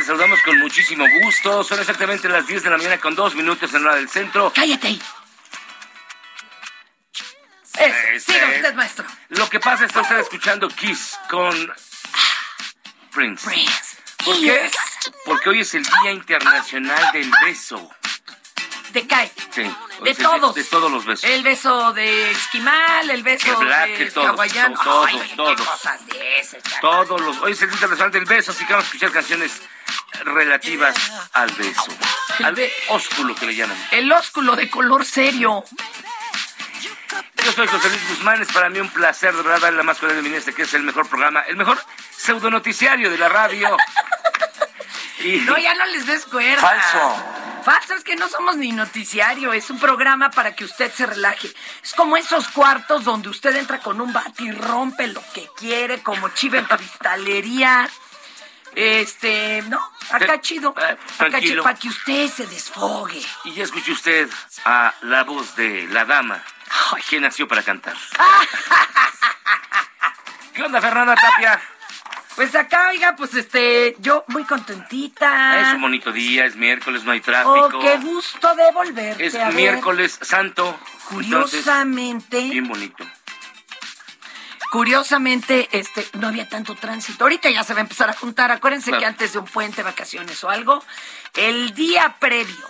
[0.00, 1.62] Les saludamos con muchísimo gusto.
[1.62, 4.50] Son exactamente las 10 de la mañana con dos minutos en la hora del centro.
[4.54, 4.98] Cállate.
[7.78, 9.04] Este, Siga usted, maestro.
[9.28, 11.52] Lo que pasa es que usted escuchando Kiss con
[13.12, 13.46] Prince.
[13.48, 13.96] Prince.
[14.24, 14.70] ¿Por qué?
[15.24, 17.90] Porque hoy es el Día Internacional del Beso.
[18.92, 19.30] Te cae.
[19.50, 19.62] Sí,
[20.02, 20.54] De todos.
[20.54, 21.24] De todos los besos.
[21.24, 24.80] El beso de esquimal, el beso El black, de de todos, hawaiano.
[24.82, 25.60] todos, Ay, todos.
[25.60, 26.80] cosas de ese, chaval.
[27.06, 27.38] Todos los.
[27.38, 29.62] Hoy es el Día Internacional del Beso, así que vamos a escuchar canciones
[30.24, 30.94] relativas
[31.32, 31.92] al beso.
[32.44, 32.56] Al
[32.88, 33.76] ósculo que le llaman.
[33.90, 35.64] El ósculo de color serio.
[37.44, 39.98] Yo soy José Luis Guzmán, es para mí un placer de verdad darle la más
[39.98, 41.82] cordial bienvenida este que es el mejor programa, el mejor
[42.16, 43.76] pseudonoticiario de la radio.
[45.22, 46.62] Y No, ya no les des cuerda.
[46.62, 47.24] Falso.
[47.62, 51.52] Falso es que no somos ni noticiario, es un programa para que usted se relaje.
[51.82, 56.02] Es como esos cuartos donde usted entra con un bate y rompe lo que quiere,
[56.02, 57.88] como chiva en cristalería.
[58.74, 60.74] Este, no, acá Eh, chido.
[61.18, 63.20] Acá chido, para que usted se desfogue.
[63.44, 64.28] Y ya escuche usted
[64.64, 66.42] a la voz de la dama
[67.08, 67.96] que nació para cantar.
[70.54, 71.60] ¿Qué onda, Fernanda Tapia?
[72.36, 75.60] Pues acá, oiga, pues este, yo muy contentita.
[75.60, 77.70] Es un bonito día, es miércoles, no hay tráfico.
[77.74, 79.54] Oh, qué gusto de volverte es a ver.
[79.54, 80.78] miércoles santo.
[81.10, 83.04] entonces, Curiosamente, bien bonito.
[84.70, 87.24] Curiosamente, este, no había tanto tránsito.
[87.24, 88.50] Ahorita ya se va a empezar a juntar.
[88.52, 89.00] Acuérdense Claro.
[89.00, 90.82] que antes de un puente, vacaciones o algo,
[91.34, 92.66] el día previo,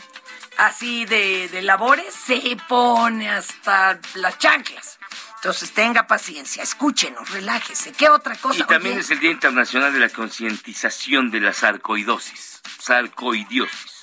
[0.59, 4.99] así de, de labores, se pone hasta las chanclas.
[5.37, 7.93] Entonces tenga paciencia, escúchenos, relájese.
[7.93, 8.61] ¿Qué otra cosa?
[8.61, 12.61] Y también Oye, es el Día Internacional de la Concientización de la Sarcoidosis.
[12.79, 13.97] Sarcoidiosis.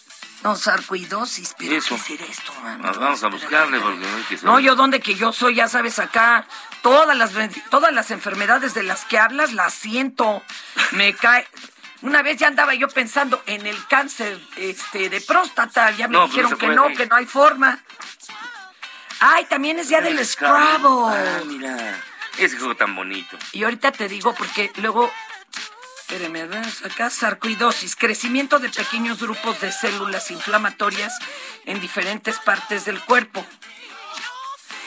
[0.44, 1.96] No, sarcoidosis, pero Eso.
[1.96, 2.84] ¿qué será esto, mano?
[2.84, 4.66] Nos vamos a buscarle porque no hay que No, saber.
[4.66, 6.46] yo donde que yo soy, ya sabes, acá
[6.90, 7.32] todas las
[7.70, 10.44] todas las enfermedades de las que hablas las siento.
[10.92, 11.48] Me cae.
[12.02, 16.28] Una vez ya andaba yo pensando en el cáncer este de próstata, ya me No,
[16.28, 17.80] dijeron que no, que no hay forma.
[19.20, 21.46] Ay, también es día del Ah, Scrabble.
[21.46, 22.00] mira.
[22.38, 23.36] Ese juego tan bonito.
[23.52, 25.12] Y ahorita te digo porque luego
[26.10, 31.14] Espérame, a ver, acá sarcoidosis, crecimiento de pequeños grupos de células inflamatorias
[31.66, 33.46] en diferentes partes del cuerpo.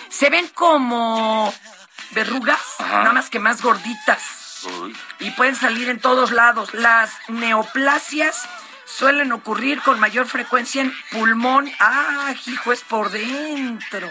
[0.09, 1.53] Se ven como
[2.13, 2.99] verrugas, Ajá.
[3.01, 4.67] nada más que más gorditas.
[4.83, 4.97] Uy.
[5.21, 6.75] Y pueden salir en todos lados.
[6.75, 8.47] Las neoplasias
[8.85, 11.71] suelen ocurrir con mayor frecuencia en pulmón.
[11.81, 14.11] Ah, hijo, es por dentro.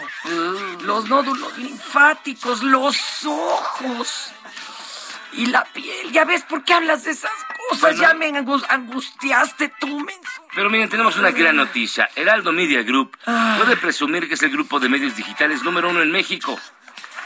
[0.82, 4.32] Los nódulos linfáticos, los ojos
[5.32, 6.10] y la piel.
[6.10, 7.30] Ya ves por qué hablas de esas
[7.68, 7.80] cosas.
[7.80, 8.00] Bueno.
[8.02, 10.42] ya me angus- angustiaste tú, menso.
[10.54, 12.08] Pero miren, tenemos una gran noticia.
[12.16, 16.10] Heraldo Media Group puede presumir que es el grupo de medios digitales número uno en
[16.10, 16.58] México.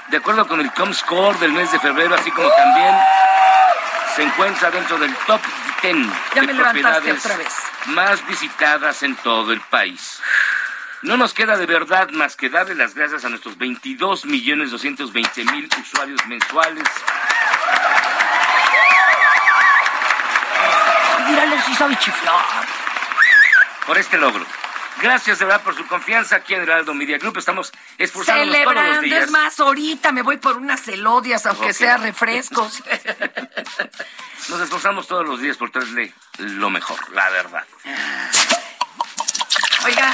[0.08, 2.94] De acuerdo con el Comscore del mes de febrero, así como también
[4.14, 5.40] se encuentra dentro del top
[5.82, 5.96] 10
[6.34, 7.52] Ya de propiedades otra vez.
[7.86, 10.20] más visitadas en todo el país.
[11.02, 15.44] No nos queda de verdad más que darle las gracias a nuestros 22 millones 220
[15.46, 16.84] mil usuarios mensuales.
[21.28, 22.34] Míralo si sabe chiflar.
[23.86, 24.46] por este logro.
[25.02, 27.36] Gracias de verdad por su confianza aquí en Heraldo Media Group.
[27.38, 29.24] Estamos esforzándonos todos los Celebrando, días.
[29.24, 31.72] es más, ahorita me voy por unas elodias, aunque Ok.
[31.72, 32.82] sea refrescos.
[34.48, 37.64] Nos esforzamos todos los días por traerle lo mejor, la verdad.
[39.84, 40.12] Oiga,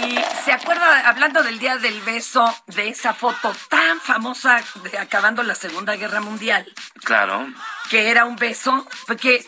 [0.00, 5.42] y se acuerda, hablando del Día del Beso, de esa foto tan famosa de acabando
[5.42, 6.66] la Segunda Guerra Mundial,
[7.02, 7.48] Claro.
[7.90, 8.86] que era un beso,
[9.20, 9.44] que,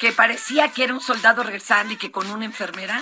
[0.00, 3.00] que parecía que era un soldado regresando y que con una enfermera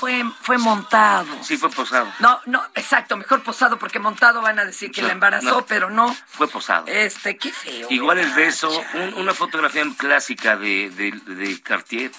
[0.00, 1.28] fue, fue montado.
[1.44, 2.10] Sí, fue posado.
[2.18, 5.66] No, no, exacto, mejor posado, porque montado van a decir que No, la embarazó, no.
[5.66, 6.16] pero no.
[6.26, 6.86] Fue posado.
[6.88, 7.86] Este, qué feo.
[7.90, 12.10] Igual el beso, un- una fotografía clásica de, de, de Cartier.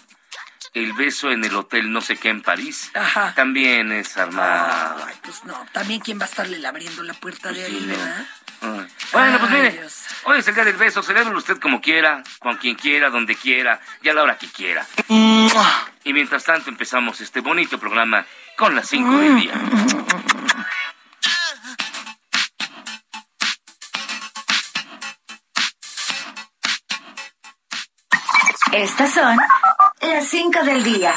[0.74, 2.92] El beso en el hotel no sé qué en París.
[2.94, 3.34] Ajá.
[3.36, 5.04] También es armado.
[5.06, 7.98] Ay, pues no, también quién va a estarle abriendo la puerta de ahí, Sí, no.
[7.98, 8.26] ¿verdad?
[8.62, 8.88] Ay.
[9.12, 10.01] Bueno, pues mire, Dios.
[10.24, 13.80] Hoy es el día del beso, celébrelo usted como quiera, con quien quiera, donde quiera
[14.02, 14.86] y a la hora que quiera.
[15.08, 18.26] Y mientras tanto empezamos este bonito programa
[18.58, 19.54] con las 5 del día.
[28.74, 29.38] Estas son
[30.02, 31.14] las 5 del día.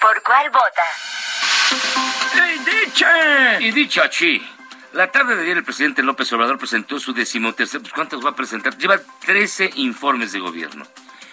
[0.00, 0.82] ¿Por cuál vota?
[3.60, 4.42] Y dicho así,
[4.96, 8.34] la tarde de ayer el presidente López Obrador presentó su decimotercer, pues ¿cuántos va a
[8.34, 8.78] presentar?
[8.78, 10.86] Lleva 13 informes de gobierno.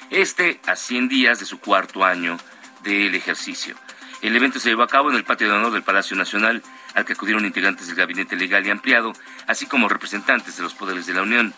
[0.10, 2.38] Este a 100 días de su cuarto año
[2.84, 3.76] del ejercicio.
[4.22, 6.62] El evento se llevó a cabo en el patio de honor del Palacio Nacional,
[6.94, 9.14] al que acudieron integrantes del gabinete legal y ampliado,
[9.48, 11.54] así como representantes de los poderes de la Unión.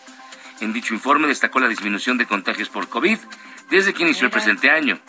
[0.60, 3.18] En dicho informe destacó la disminución de contagios por COVID
[3.68, 5.00] desde que inició el presente año.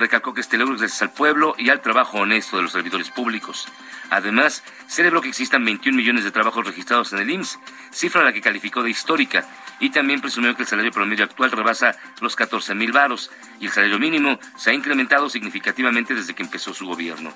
[0.00, 3.10] Recalcó que este logro es gracias al pueblo y al trabajo honesto de los servidores
[3.10, 3.68] públicos.
[4.08, 7.58] Además, celebró que existan 21 millones de trabajos registrados en el IMSS,
[7.90, 9.46] cifra a la que calificó de histórica,
[9.78, 13.30] y también presumió que el salario promedio actual rebasa los 14 mil varos
[13.60, 17.34] y el salario mínimo se ha incrementado significativamente desde que empezó su gobierno.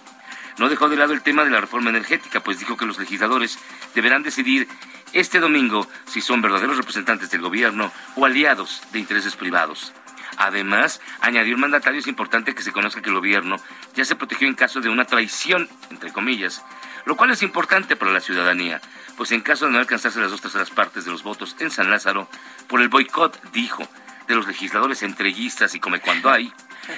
[0.56, 3.58] No dejó de lado el tema de la reforma energética, pues dijo que los legisladores
[3.94, 4.68] deberán decidir
[5.12, 9.92] este domingo si son verdaderos representantes del gobierno o aliados de intereses privados.
[10.36, 13.56] Además, añadió el mandatario, es importante que se conozca que el gobierno
[13.94, 16.64] ya se protegió en caso de una traición, entre comillas,
[17.04, 18.80] lo cual es importante para la ciudadanía,
[19.16, 21.90] pues en caso de no alcanzarse las dos terceras partes de los votos en San
[21.90, 22.28] Lázaro,
[22.66, 23.86] por el boicot, dijo,
[24.26, 26.52] de los legisladores entreguistas y come cuando hay,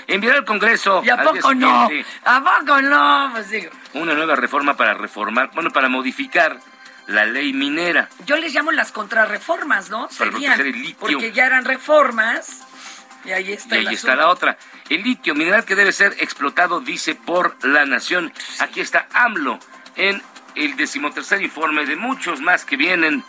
[0.06, 1.88] enviará al Congreso ¿Y a poco no?
[2.24, 3.30] ¿A poco no?
[3.32, 6.58] Pues digo, una nueva reforma para reformar, bueno, para modificar
[7.06, 8.08] la ley minera.
[8.26, 10.08] yo les llamo las contrarreformas, ¿no?
[10.08, 10.96] Para Serían, proteger el litio.
[10.98, 12.62] porque ya eran reformas
[13.26, 14.56] y ahí Y está ahí la otra.
[14.88, 18.32] El litio, mineral que debe ser explotado, dice, por la nación.
[18.60, 19.58] Aquí está AMLO
[19.96, 20.22] en
[20.54, 23.24] el decimotercer informe de muchos más que vienen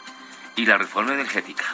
[0.55, 1.65] y la reforma energética.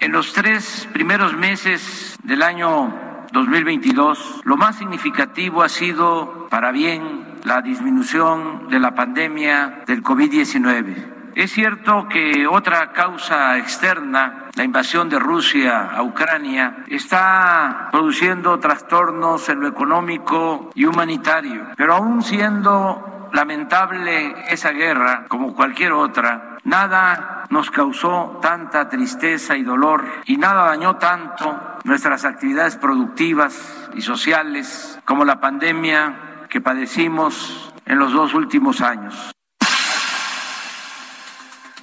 [0.00, 7.40] En los tres primeros meses del año 2022, lo más significativo ha sido, para bien,
[7.44, 11.13] la disminución de la pandemia del COVID-19.
[11.34, 19.48] Es cierto que otra causa externa, la invasión de Rusia a Ucrania, está produciendo trastornos
[19.48, 27.46] en lo económico y humanitario, pero aún siendo lamentable esa guerra, como cualquier otra, nada
[27.50, 35.00] nos causó tanta tristeza y dolor y nada dañó tanto nuestras actividades productivas y sociales
[35.04, 39.33] como la pandemia que padecimos en los dos últimos años.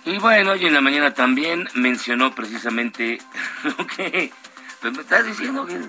[0.06, 3.20] Y bueno, hoy en la mañana también mencionó precisamente
[3.64, 4.32] lo que
[4.82, 5.80] pues me estás diciendo que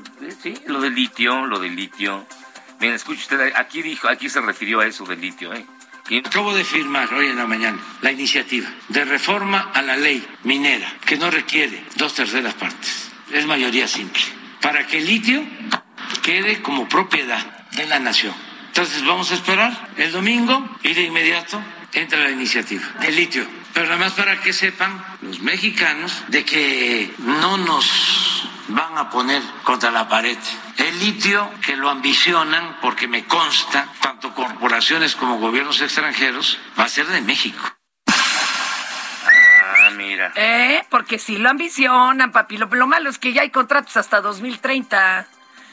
[0.43, 2.27] sí, lo del litio, lo del litio.
[2.79, 5.65] Bien, escuche usted, aquí dijo, aquí se refirió a eso del litio, ¿eh?
[6.27, 10.93] Acabo de firmar hoy en la mañana la iniciativa de reforma a la ley minera,
[11.07, 14.21] que no requiere dos terceras partes, es mayoría simple,
[14.61, 15.43] para que el litio
[16.23, 18.35] quede como propiedad de la nación.
[18.67, 21.63] Entonces vamos a esperar el domingo y de inmediato
[21.95, 23.62] entra la iniciativa del litio.
[23.73, 29.91] Pero además para que sepan los mexicanos de que no nos van a poner contra
[29.91, 30.39] la pared.
[30.77, 36.89] El litio, que lo ambicionan, porque me consta, tanto corporaciones como gobiernos extranjeros, va a
[36.89, 37.61] ser de México.
[38.07, 40.33] Ah, mira.
[40.37, 40.83] ¿Eh?
[40.91, 42.57] Porque si lo ambicionan, papi.
[42.57, 45.27] Lo, lo malo es que ya hay contratos hasta 2030.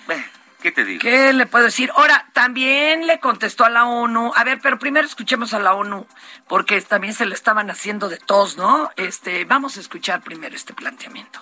[0.07, 0.23] Bueno,
[0.61, 1.01] ¿Qué te digo?
[1.01, 1.91] ¿Qué le puedo decir?
[1.95, 4.33] Ahora, también le contestó a la ONU.
[4.35, 6.05] A ver, pero primero escuchemos a la ONU,
[6.47, 8.91] porque también se le estaban haciendo de tos, ¿no?
[8.97, 11.41] Este, vamos a escuchar primero este planteamiento.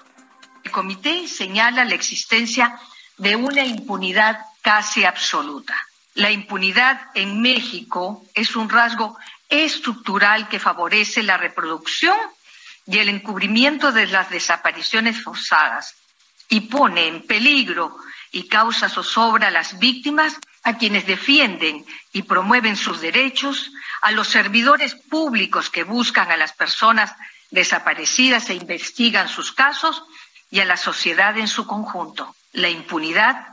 [0.63, 2.79] El comité señala la existencia
[3.17, 5.75] de una impunidad casi absoluta.
[6.13, 9.17] La impunidad en México es un rasgo
[9.49, 12.17] estructural que favorece la reproducción
[12.85, 15.95] y el encubrimiento de las desapariciones forzadas
[16.49, 17.97] y pone en peligro
[18.31, 24.27] y causa zozobra a las víctimas, a quienes defienden y promueven sus derechos, a los
[24.27, 27.13] servidores públicos que buscan a las personas
[27.51, 30.03] desaparecidas e investigan sus casos
[30.51, 32.35] y a la sociedad en su conjunto.
[32.53, 33.47] La impunidad,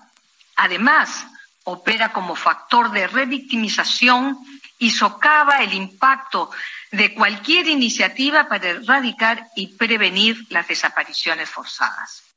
[0.57, 1.27] además,
[1.65, 4.39] opera como factor de revictimización
[4.79, 6.51] y socava el impacto
[6.91, 12.34] de cualquier iniciativa para erradicar y prevenir las desapariciones forzadas.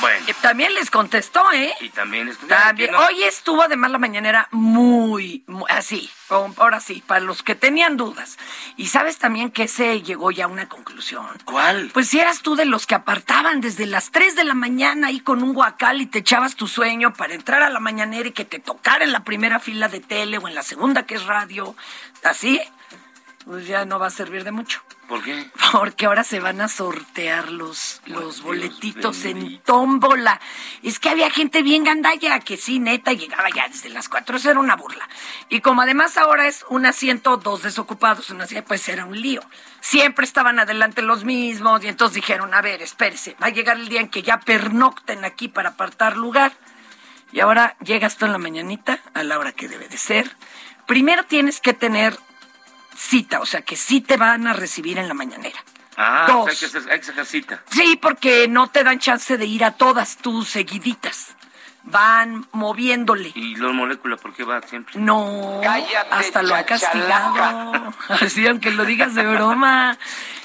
[0.00, 0.26] Bueno.
[0.42, 1.72] También les contestó, ¿eh?
[1.80, 2.94] Y también es También.
[2.94, 8.38] Hoy estuvo además la mañanera muy, muy- así, ahora sí, para los que tenían dudas.
[8.76, 11.26] Y sabes también que se llegó ya a una conclusión.
[11.44, 11.90] ¿Cuál?
[11.92, 15.20] Pues si eras tú de los que apartaban desde las 3 de la mañana ahí
[15.20, 18.44] con un guacal y te echabas tu sueño para entrar a la mañanera y que
[18.44, 21.74] te tocara en la primera fila de tele o en la segunda que es radio,
[22.24, 22.60] así,
[23.44, 24.82] pues ya no va a servir de mucho.
[25.08, 25.50] ¿Por qué?
[25.72, 30.40] Porque ahora se van a sortear los, los Dios boletitos en tómbola.
[30.82, 34.36] Es que había gente bien gandalla que sí, neta, llegaba ya desde las cuatro.
[34.36, 35.08] Eso era una burla.
[35.48, 39.40] Y como además ahora es un asiento, dos desocupados, un asiento, pues era un lío.
[39.80, 43.88] Siempre estaban adelante los mismos y entonces dijeron, a ver, espérese, va a llegar el
[43.88, 46.52] día en que ya pernocten aquí para apartar lugar.
[47.32, 50.36] Y ahora llegas tú en la mañanita a la hora que debe de ser.
[50.86, 52.18] Primero tienes que tener
[53.00, 55.58] cita, o sea que sí te van a recibir en la mañanera.
[55.96, 56.36] Ah, Dos.
[56.36, 57.62] o sea, hay, que hacer, hay que sacar cita.
[57.70, 61.34] Sí, porque no te dan chance de ir a todas tus seguiditas.
[61.82, 63.32] Van moviéndole.
[63.34, 65.00] ¿Y los moléculas por qué va siempre?
[65.00, 67.94] No, Cállate, hasta lo ha castigado.
[68.08, 69.96] Así, aunque lo digas de broma.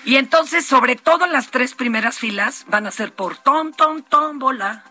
[0.05, 4.85] Y entonces, sobre todo las tres primeras filas van a ser por tom, tom, tómbola.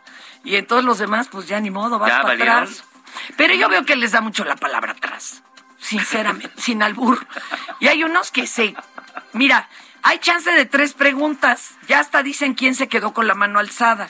[0.45, 2.63] Y en todos los demás, pues ya ni modo, vas ¿Ya para valieron?
[2.65, 2.85] atrás.
[3.39, 5.43] Pero yo veo que les da mucho la palabra atrás.
[5.85, 7.27] Sinceramente, sin albur.
[7.81, 8.75] Y hay unos que se.
[9.35, 9.69] Mira,
[10.03, 11.73] hay chance de tres preguntas.
[11.89, 14.09] Ya hasta dicen quién se quedó con la mano alzada.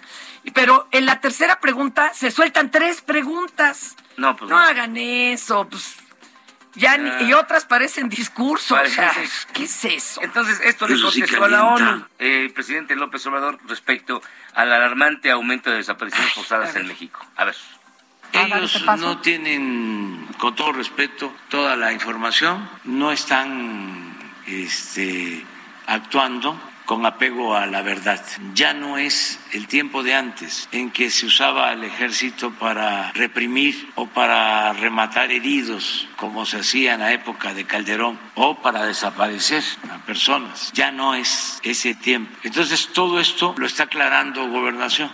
[0.54, 3.96] Pero en la tercera pregunta se sueltan tres preguntas.
[4.16, 4.62] No, pues No no.
[4.62, 5.96] hagan eso, pues.
[6.76, 8.76] Ya ni- y otras parecen discursos.
[8.76, 9.12] O sea,
[9.52, 10.20] ¿qué es eso?
[10.22, 11.64] Entonces, esto le sí contestó a la.
[11.66, 14.20] ONU, eh, el presidente López Obrador, respecto
[14.54, 17.24] al alarmante aumento de desapariciones forzadas en México.
[17.36, 17.56] A ver.
[18.32, 25.44] Ellos no tienen, con todo respeto, toda la información, no están este,
[25.86, 28.22] actuando con apego a la verdad.
[28.52, 33.90] Ya no es el tiempo de antes en que se usaba al ejército para reprimir
[33.94, 39.64] o para rematar heridos, como se hacía en la época de Calderón, o para desaparecer
[39.90, 40.72] a personas.
[40.74, 42.36] Ya no es ese tiempo.
[42.42, 45.10] Entonces todo esto lo está aclarando gobernación.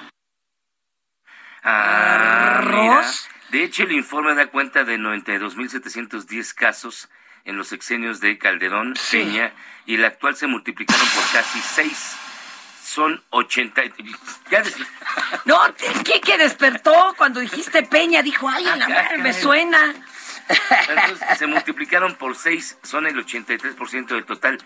[1.62, 3.28] Ah, Arroz.
[3.50, 7.08] De hecho, el informe da cuenta de 92.710 casos
[7.44, 9.18] en los sexenios de Calderón, Sí.
[9.18, 9.52] Peña,
[9.86, 12.16] y el actual se multiplicaron por casi seis.
[12.84, 13.84] Son 80.
[13.84, 13.92] y-
[14.50, 14.76] Ya des-
[15.44, 15.58] No,
[16.04, 18.22] ¿qué que despertó cuando dijiste Peña?
[18.22, 19.94] Dijo, ay, en la madre, me suena.
[20.88, 24.58] Entonces, se multiplicaron por seis, son el 83% del total.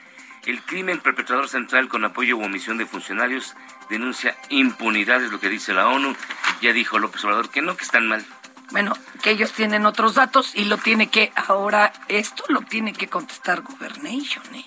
[0.46, 3.54] El crimen perpetrador central con apoyo o omisión de funcionarios
[3.90, 6.14] denuncia impunidad, es lo que dice la ONU.
[6.62, 8.24] Ya dijo López Obrador que no, que están mal.
[8.70, 8.92] Bueno,
[9.22, 13.60] que ellos tienen otros datos y lo tiene que, ahora, esto lo tiene que contestar
[13.62, 14.66] Governation, ¿eh?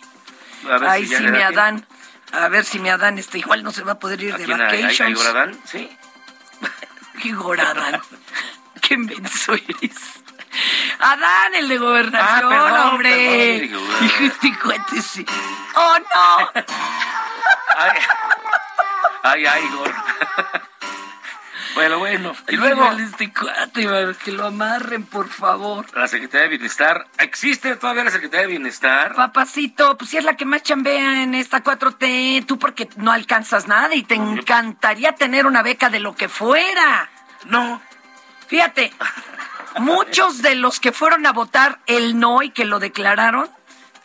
[0.66, 1.40] A ver Ay, si sí, tiempo.
[1.44, 1.86] Adán.
[2.32, 4.46] A ver si mi Adán este igual no se va a poder ir ¿A de
[4.46, 4.68] quién hay?
[4.68, 5.18] ¿Hay- hay vacations.
[5.18, 5.60] Goradán?
[5.66, 5.90] Sí.
[7.22, 8.02] ¿Qué Goradán?
[8.82, 9.96] Qué menso eres.
[11.00, 13.66] Adán, el de gobernación, Ah, perdón, hombre.
[13.66, 13.80] Hijo,
[14.72, 15.26] este.
[15.76, 16.52] ¡Oh, no!
[17.80, 17.92] Ay,
[19.24, 19.94] ay, ay, Igor.
[21.78, 22.36] Bueno, bueno.
[22.48, 23.88] Y luego, este cuate,
[24.24, 25.86] que lo amarren, por favor.
[25.96, 27.06] la Secretaría de Bienestar.
[27.20, 29.14] ¿Existe todavía la Secretaría de Bienestar?
[29.14, 33.68] Papacito, pues si es la que más chambea en esta 4T, tú porque no alcanzas
[33.68, 37.12] nada y te encantaría tener una beca de lo que fuera.
[37.46, 37.80] No.
[38.48, 38.92] Fíjate,
[39.78, 43.50] muchos de los que fueron a votar el no y que lo declararon,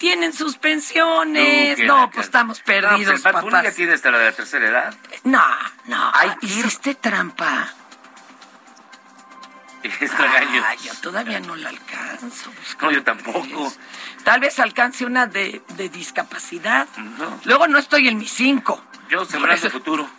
[0.03, 1.79] tienen sus pensiones.
[1.79, 3.75] No, pues estamos No, perdidos, pues el Bad Bunny ya papás.
[3.77, 4.95] tiene hasta la de la tercera edad.
[5.23, 5.45] No,
[5.85, 7.73] no, Ay, hiciste trampa.
[9.85, 12.51] Ay, yo todavía no la alcanzo.
[12.51, 13.73] pues, No, yo ¿cómo tampoco.
[14.25, 16.89] Tal vez alcance una de, de discapacidad.
[16.97, 17.39] No.
[17.45, 18.83] Luego no estoy en mis cinco.
[19.09, 20.11] Yo sembrando futuro.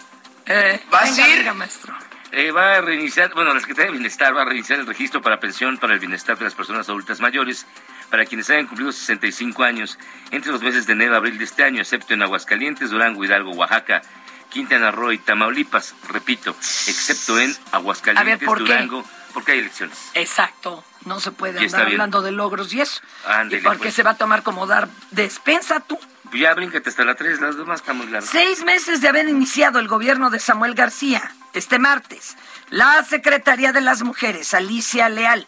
[0.46, 1.38] Eh, ¿Vas venga, a ir?
[1.40, 1.94] venga, maestro.
[2.36, 5.40] Eh, va a reiniciar, bueno, la Secretaría de Bienestar va a reiniciar el registro para
[5.40, 7.68] pensión para el bienestar de las personas adultas mayores
[8.10, 10.00] para quienes hayan cumplido 65 años
[10.32, 13.52] entre los meses de enero a abril de este año, excepto en Aguascalientes, Durango, Hidalgo,
[13.52, 14.02] Oaxaca,
[14.50, 15.94] Quintana Roo y Tamaulipas.
[16.10, 18.63] Repito, excepto en Aguascalientes, A ver, ¿por qué?
[18.63, 20.10] Durango, porque hay elecciones.
[20.16, 20.84] Exacto.
[21.06, 23.02] No se puede Y andar hablando de logros y eso.
[23.28, 23.94] Ándele, ¿Y por qué pues.
[23.94, 26.00] se va a tomar como dar despensa tú?
[26.34, 28.30] Ya bríncate hasta la 3, las demás están muy largas.
[28.30, 32.36] Seis meses de haber iniciado el gobierno de Samuel García, este martes,
[32.70, 35.48] la Secretaría de las Mujeres, Alicia Leal,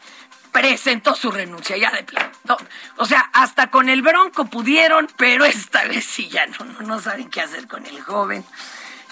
[0.52, 2.32] presentó su renuncia ya de plano.
[2.46, 2.58] No,
[2.98, 7.30] o sea, hasta con el bronco pudieron, pero esta vez sí ya no, no saben
[7.30, 8.46] qué hacer con el joven.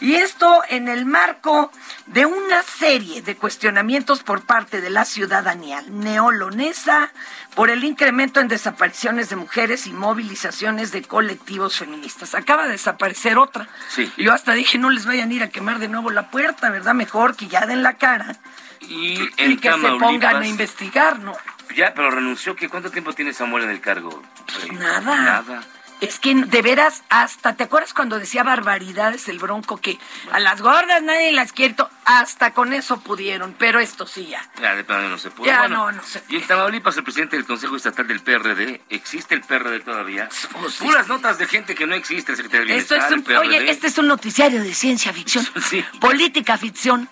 [0.04, 1.72] Y esto en el marco
[2.08, 7.10] de una serie de cuestionamientos por parte de la ciudadanía neolonesa
[7.56, 12.36] por el incremento en desapariciones de mujeres y movilizaciones de colectivos feministas.
[12.36, 13.70] Acaba de desaparecer otra.
[13.88, 14.12] Sí.
[14.18, 16.94] Yo hasta dije, no les vayan a ir a quemar de nuevo la puerta, ¿verdad?
[16.94, 18.36] Mejor que ya den la cara
[18.82, 21.34] Y que se pongan a investigar, ¿no?
[21.78, 22.68] ya, pero renunció, ¿qué?
[22.68, 24.22] ¿Cuánto tiempo tiene Samuel en el cargo?
[24.48, 25.16] Pues nada.
[25.16, 25.64] Nada.
[26.04, 29.98] Es que de veras, hasta, ¿te acuerdas cuando decía barbaridades el bronco que
[30.32, 31.76] a las gordas nadie las quiere?
[32.06, 34.46] Hasta con eso pudieron, pero esto sí ya.
[34.62, 35.52] Ya, de plano no se puede.
[35.52, 38.82] Ya, Bueno, no, no se Y en Tamaulipas, el presidente del Consejo Estatal del PRD,
[38.90, 40.28] ¿existe el PRD todavía?
[40.52, 40.84] Pues, sí.
[40.84, 43.24] Puras notas de gente que no existe, el secretario de Esto Bienestar, es un, el
[43.24, 43.48] PRD.
[43.60, 45.48] oye, este es un noticiario de ciencia ficción.
[45.70, 45.84] Sí.
[46.02, 47.10] Política ficción.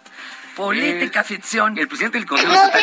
[0.55, 1.77] Política Eh, ficción.
[1.77, 2.81] El presidente del Consejo Estatal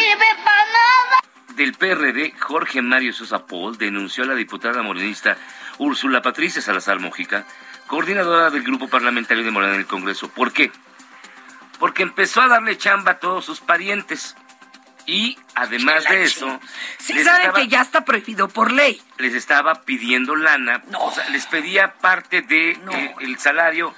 [1.59, 5.37] del PRD, Jorge Mario Sosa Paul, denunció a la diputada morenista
[5.77, 7.45] Úrsula Patricia Salazar Mojica,
[7.87, 10.29] coordinadora del grupo parlamentario de Morena en el Congreso.
[10.31, 10.73] ¿Por qué?
[11.79, 14.35] Porque empezó a darle chamba a todos sus parientes.
[15.07, 16.61] Y además de eso,
[16.99, 19.01] Sí, les saben estaba- que ya está prohibido por ley.
[19.17, 21.01] les estaba pidiendo lana, No.
[21.07, 22.93] o sea, les pedía parte de No.
[22.93, 23.95] eh, el salario,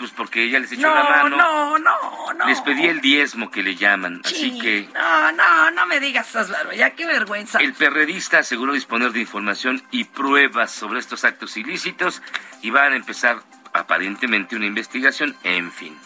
[0.00, 2.46] pues porque ella les echó No, la mano, no, no, no.
[2.46, 6.28] les pedía el diezmo que le llaman, así Sí, que No, no, no me digas
[6.30, 6.94] esas barbaridades.
[6.96, 7.58] Qué vergüenza.
[7.60, 12.22] el perredista aseguró disponer de información y pruebas sobre estos actos ilícitos
[12.62, 13.40] y van a empezar
[13.74, 15.96] aparentemente una investigación, en fin,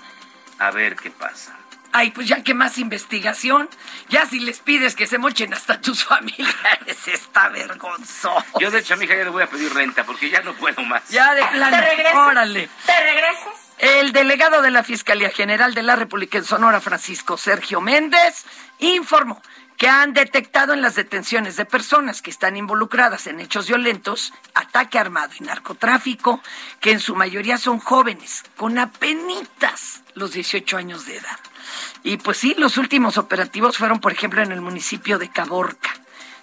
[0.58, 1.56] a ver qué pasa.
[1.96, 3.68] Ay, pues ya que más investigación.
[4.08, 8.44] Ya si les pides que se mochen hasta tus familiares, está vergonzoso.
[8.58, 10.54] Yo de hecho a mi hija ya le voy a pedir renta porque ya no
[10.54, 11.08] puedo más.
[11.10, 11.76] Ya de plano.
[11.76, 12.16] ¿Te regresas?
[12.16, 12.68] Órale.
[12.84, 13.63] ¿Te regresas?
[13.78, 18.44] El delegado de la Fiscalía General de la República en Sonora, Francisco Sergio Méndez,
[18.78, 19.42] informó
[19.76, 24.98] que han detectado en las detenciones de personas que están involucradas en hechos violentos, ataque
[24.98, 26.40] armado y narcotráfico,
[26.80, 31.38] que en su mayoría son jóvenes, con apenitas los 18 años de edad.
[32.04, 35.90] Y pues sí, los últimos operativos fueron, por ejemplo, en el municipio de Caborca.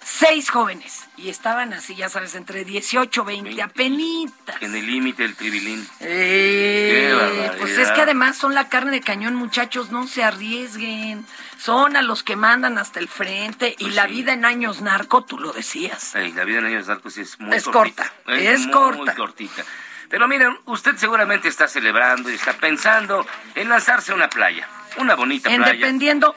[0.04, 1.08] Seis jóvenes.
[1.18, 3.62] Y estaban así, ya sabes, entre 18 20, 20.
[3.62, 4.62] apenitas.
[4.62, 5.88] En el límite del tribilín.
[6.00, 11.26] Eh, pues es que además son la carne de cañón, muchachos, no se arriesguen.
[11.60, 14.12] Son a los que mandan hasta el frente y Pues la sí.
[14.14, 16.16] vida en años narco, tú lo decías.
[16.16, 18.12] Ay, la vida en años narcos es muy Es cortita.
[18.26, 19.04] corta, es muy, corta.
[19.04, 19.64] Muy cortita.
[20.10, 24.68] Pero miren, usted seguramente está celebrando y está pensando en lanzarse a una playa.
[24.98, 25.74] Una bonita En playa.
[25.80, 26.36] dependiendo,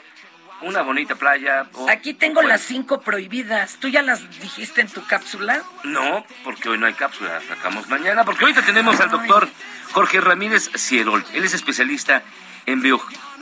[0.61, 1.67] Una bonita playa.
[1.73, 3.75] o- aquí tengo bueno, las cinco prohibidas.
[3.79, 5.61] ¿Tú ya las dijiste en tu cápsula?
[5.83, 9.47] No, porque hoy no hay cápsula, la sacamos mañana, porque ahorita tenemos al doctor
[9.91, 11.23] Jorge Ramírez Cierol.
[11.33, 12.23] Él es especialista
[12.65, 13.01] en bio-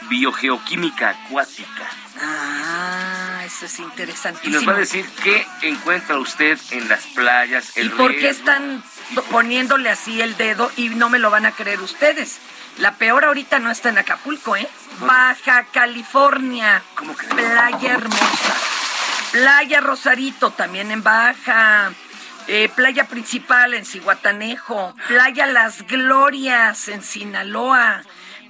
[0.09, 1.87] biogeoquímica acuática.
[2.21, 4.55] Ah, eso es Y interesantísimo.
[4.55, 7.77] nos va a decir qué encuentra usted en las playas.
[7.77, 8.83] El ¿Y por qué están
[9.31, 12.39] poniéndole así el dedo y no me lo van a creer ustedes?
[12.79, 14.67] La peor ahorita no está en Acapulco, ¿eh?
[15.01, 16.81] Baja California.
[16.95, 17.27] ¿Cómo que?
[17.27, 18.55] Playa hermosa.
[19.31, 21.91] Playa Rosarito, también en Baja.
[22.47, 24.95] Eh, playa principal en Cihuatanejo.
[25.07, 28.03] Playa Las Glorias en Sinaloa.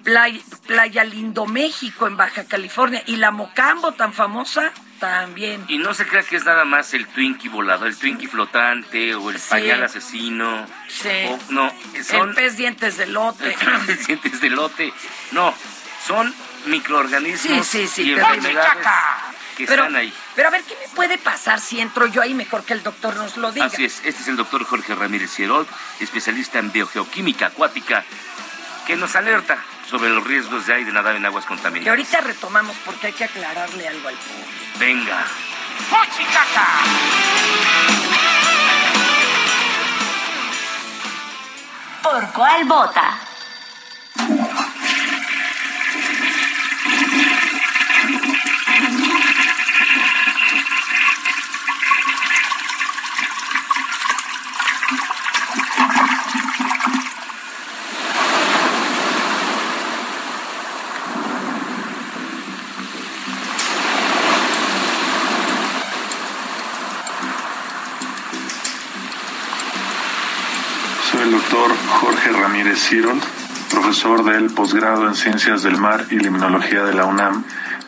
[0.03, 3.03] Playa, playa Lindo México en Baja California.
[3.05, 4.71] Y la Mocambo, tan famosa,
[5.07, 5.65] también.
[5.67, 9.29] Y no se crea que es nada más el Twinkie volador, el Twinkie flotante o
[9.31, 9.49] el Sí.
[9.49, 10.65] pañal asesino.
[10.87, 11.09] Sí.
[11.27, 11.73] O- no,
[12.09, 13.53] son El pez dientes de lote.
[14.07, 14.93] dientes de lote.
[15.31, 15.53] No,
[16.07, 16.33] son
[16.67, 18.87] microorganismos Sí, sí, sí, y enfermedades
[19.57, 20.13] que Pero, están ahí.
[20.35, 22.33] pero a ver, ¿qué me puede pasar si entro yo ahí?
[22.33, 23.65] Mejor que el doctor nos lo diga.
[23.67, 25.67] Así es, este es el doctor Jorge Ramírez Cierol,
[25.99, 28.03] especialista en biogeoquímica acuática,
[28.87, 31.85] que nos alerta sobre los riesgos de aire nadar en aguas contaminadas.
[31.85, 34.49] Y ahorita retomamos porque hay que aclararle algo al público.
[34.79, 35.25] Venga.
[35.89, 36.67] ¡Pochicaca!
[42.01, 43.32] ¿Por cuál vota?
[73.71, 77.43] Profesor del posgrado en Ciencias del Mar y Limnología de la UNAM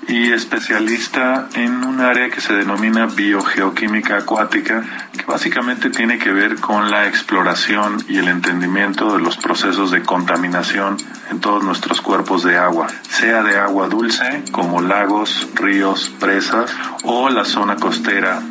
[0.08, 4.84] y especialista en un área que se denomina biogeoquímica acuática,
[5.16, 10.02] que básicamente tiene que ver con la exploración y el entendimiento de los procesos de
[10.02, 10.98] contaminación
[11.30, 17.30] en todos nuestros cuerpos de agua, sea de agua dulce como lagos, ríos, presas o
[17.30, 18.42] la zona costera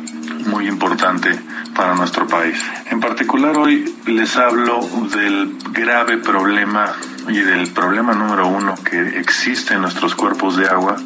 [0.45, 1.37] muy importante
[1.75, 2.57] para nuestro país.
[2.89, 4.79] En particular hoy les hablo
[5.13, 6.93] del grave problema
[7.27, 10.97] y del problema número uno que existe en nuestros cuerpos de agua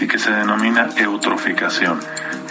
[0.00, 2.00] y que se denomina eutroficación.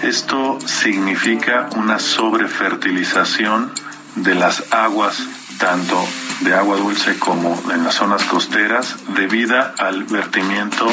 [0.04, 3.72] Esto significa una sobrefertilización
[4.16, 5.28] de las aguas,
[5.60, 5.98] tanto
[6.42, 10.88] de agua dulce como en las zonas costeras, debido al vertimiento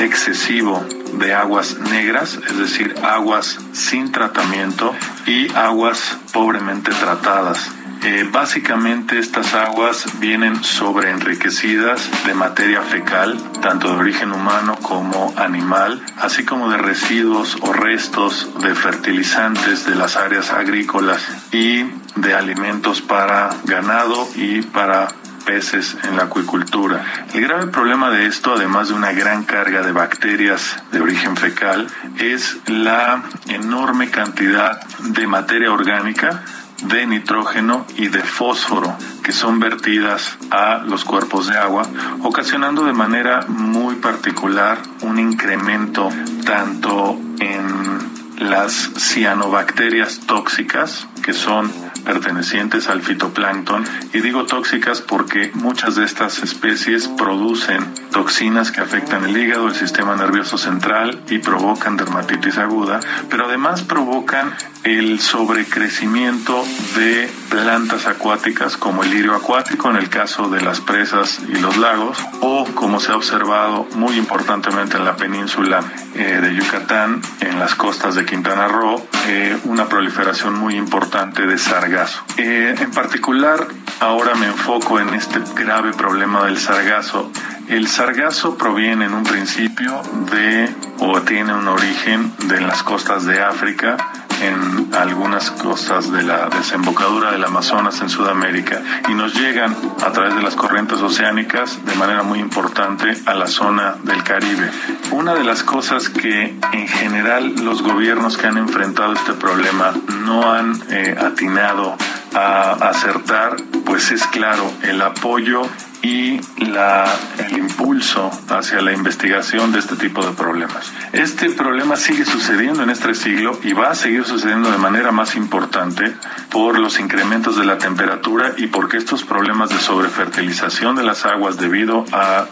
[0.00, 0.84] excesivo
[1.18, 4.94] de aguas negras, es decir, aguas sin tratamiento
[5.26, 7.70] y aguas pobremente tratadas.
[8.02, 16.00] Eh, básicamente estas aguas vienen sobreenriquecidas de materia fecal, tanto de origen humano como animal,
[16.18, 21.84] así como de residuos o restos de fertilizantes de las áreas agrícolas y
[22.16, 25.08] de alimentos para ganado y para
[25.46, 27.24] peces en la acuicultura.
[27.32, 31.86] El grave problema de esto, además de una gran carga de bacterias de origen fecal,
[32.18, 36.42] es la enorme cantidad de materia orgánica
[36.82, 41.86] de nitrógeno y de fósforo que son vertidas a los cuerpos de agua,
[42.22, 46.10] ocasionando de manera muy particular un incremento
[46.44, 51.70] tanto en las cianobacterias tóxicas, que son
[52.04, 59.24] pertenecientes al fitoplancton, y digo tóxicas porque muchas de estas especies producen toxinas que afectan
[59.24, 66.64] el hígado, el sistema nervioso central y provocan dermatitis aguda, pero además provocan el sobrecrecimiento
[66.96, 71.76] de plantas acuáticas como el lirio acuático en el caso de las presas y los
[71.76, 75.80] lagos o como se ha observado muy importantemente en la península
[76.14, 81.58] eh, de Yucatán en las costas de Quintana Roo eh, una proliferación muy importante de
[81.58, 82.22] sargazo.
[82.36, 83.66] Eh, en particular
[84.00, 87.30] ahora me enfoco en este grave problema del sargazo.
[87.68, 93.42] El sargazo proviene en un principio de o tiene un origen de las costas de
[93.42, 93.96] África
[94.40, 100.34] en algunas costas de la desembocadura del Amazonas en Sudamérica y nos llegan a través
[100.34, 104.70] de las corrientes oceánicas de manera muy importante a la zona del Caribe.
[105.10, 109.92] Una de las cosas que en general los gobiernos que han enfrentado este problema
[110.24, 111.96] no han eh, atinado
[112.34, 115.62] a acertar, pues es claro, el apoyo
[116.02, 117.04] y la,
[117.38, 120.92] el impulso hacia la investigación de este tipo de problemas.
[121.12, 125.36] Este problema sigue sucediendo en este siglo y va a seguir sucediendo de manera más
[125.36, 126.14] importante
[126.50, 131.58] por los incrementos de la temperatura y porque estos problemas de sobrefertilización de las aguas
[131.58, 132.46] debido a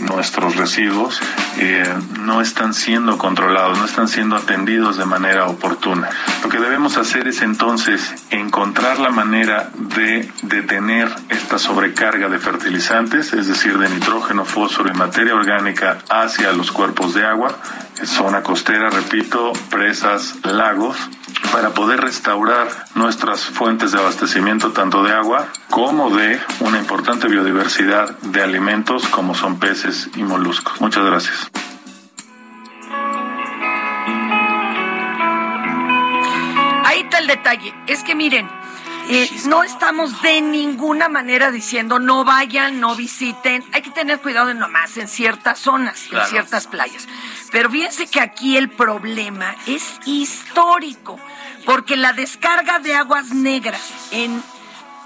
[0.00, 1.20] nuestros residuos
[1.58, 1.84] eh,
[2.20, 6.08] no están siendo controlados, no están siendo atendidos de manera oportuna.
[6.42, 13.32] Lo que debemos hacer es entonces encontrar la manera de detener esta sobrecarga de fertilizantes,
[13.32, 17.56] es decir, de nitrógeno, fósforo y materia orgánica hacia los cuerpos de agua,
[18.04, 20.96] zona costera, repito, presas, lagos,
[21.52, 28.18] para poder restaurar nuestras fuentes de abastecimiento tanto de agua como de una importante biodiversidad
[28.18, 30.80] de alimentos como son peces y moluscos.
[30.80, 31.50] Muchas gracias.
[36.84, 37.74] Ahí está el detalle.
[37.86, 38.48] Es que miren,
[39.14, 43.64] eh, no estamos de ninguna manera diciendo no vayan, no visiten.
[43.72, 46.24] Hay que tener cuidado nomás en ciertas zonas, Claro.
[46.24, 47.06] en ciertas playas.
[47.50, 51.18] Pero fíjense que aquí el problema es histórico,
[51.66, 54.42] porque la descarga de aguas negras en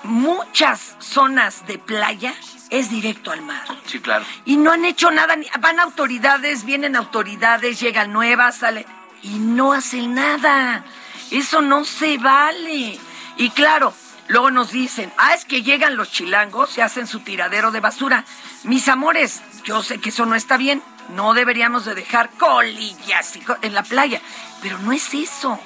[0.04, 2.34] muchas zonas de playa
[2.70, 3.64] es directo al mar.
[3.86, 4.24] Sí, claro.
[4.44, 8.86] Y no han hecho nada, van autoridades, vienen autoridades, llegan nuevas, sale
[9.22, 10.84] y no hacen nada.
[11.30, 12.98] Eso no se vale.
[13.36, 13.92] Y claro,
[14.28, 18.24] luego nos dicen, ah, es que llegan los chilangos y hacen su tiradero de basura.
[18.64, 20.82] Mis amores, yo sé que eso no está bien.
[21.10, 24.20] No deberíamos de dejar colillas en la playa.
[24.62, 25.60] Pero no es eso.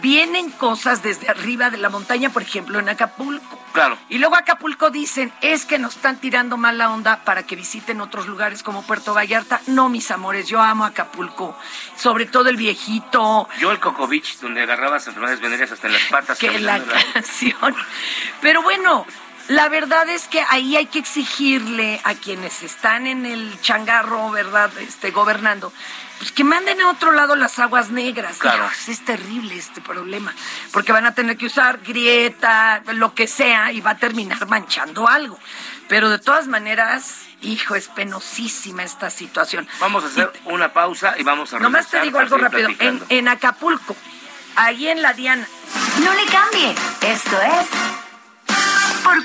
[0.00, 3.58] Vienen cosas desde arriba de la montaña, por ejemplo, en Acapulco.
[3.72, 3.96] Claro.
[4.08, 8.26] Y luego Acapulco dicen, es que nos están tirando mala onda para que visiten otros
[8.26, 9.60] lugares como Puerto Vallarta.
[9.68, 11.56] No, mis amores, yo amo Acapulco.
[11.96, 16.02] Sobre todo el viejito, Yo el Coco Beach, donde agarrabas enfermedades venéreas hasta en las
[16.04, 16.38] patas.
[16.38, 16.80] que la-
[17.12, 17.74] canción.
[18.40, 19.06] Pero bueno,
[19.48, 24.70] la verdad es que ahí hay que exigirle a quienes están en el changarro, ¿verdad?
[24.78, 25.72] Este, gobernando,
[26.20, 28.36] pues que manden a otro lado las aguas negras.
[28.36, 28.64] Claro.
[28.64, 30.34] Dios, es terrible este problema,
[30.70, 35.08] porque van a tener que usar grieta, lo que sea, y va a terminar manchando
[35.08, 35.38] algo.
[35.88, 39.66] Pero de todas maneras, hijo, es penosísima esta situación.
[39.80, 42.68] Vamos a hacer una pausa y vamos a Nomás te digo algo rápido.
[43.08, 43.96] En Acapulco,
[44.56, 45.48] ahí en la Diana,
[46.04, 46.74] No le cambie.
[47.00, 47.66] Esto es
[49.02, 49.24] Por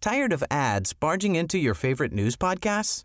[0.00, 3.04] Tired of ads barging into your favorite news podcasts?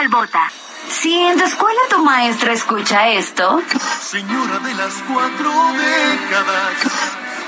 [0.00, 0.48] Balbota.
[0.88, 3.60] Si en tu escuela tu maestra escucha esto,
[4.00, 6.74] Señora de las cuatro décadas.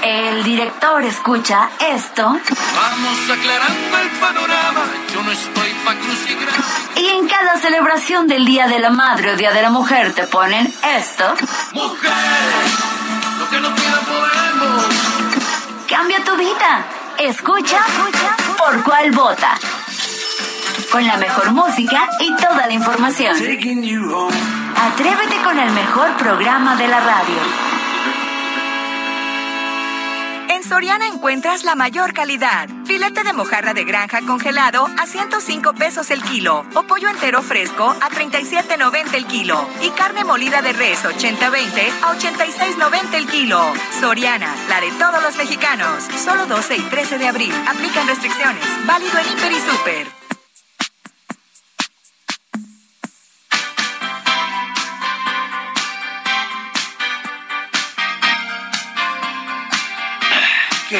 [0.03, 4.81] el director escucha esto Vamos aclarando el panorama.
[5.15, 6.65] Yo no estoy pa' crucigrama.
[6.97, 10.27] y en cada celebración del Día de la Madre o Día de la Mujer te
[10.27, 10.67] ponen
[10.99, 11.35] esto,
[11.75, 12.13] Mujer,
[13.39, 14.85] lo que no pida podemos.
[15.89, 16.87] cambia tu vida.
[17.19, 19.57] Escucha, escucha por cuál vota.
[20.93, 23.35] Con la mejor música y toda la información.
[23.35, 27.35] Atrévete con el mejor programa de la radio.
[30.51, 32.69] En Soriana encuentras la mayor calidad.
[32.85, 36.67] Filete de mojarra de granja congelado a 105 pesos el kilo.
[36.75, 39.67] O pollo entero fresco a 37.90 el kilo.
[39.81, 43.63] Y carne molida de res 80-20 a 86.90 el kilo.
[43.99, 46.05] Soriana, la de todos los mexicanos.
[46.23, 47.55] Solo 12 y 13 de abril.
[47.67, 48.63] Aplican restricciones.
[48.87, 50.22] Válido en Hiper y Super.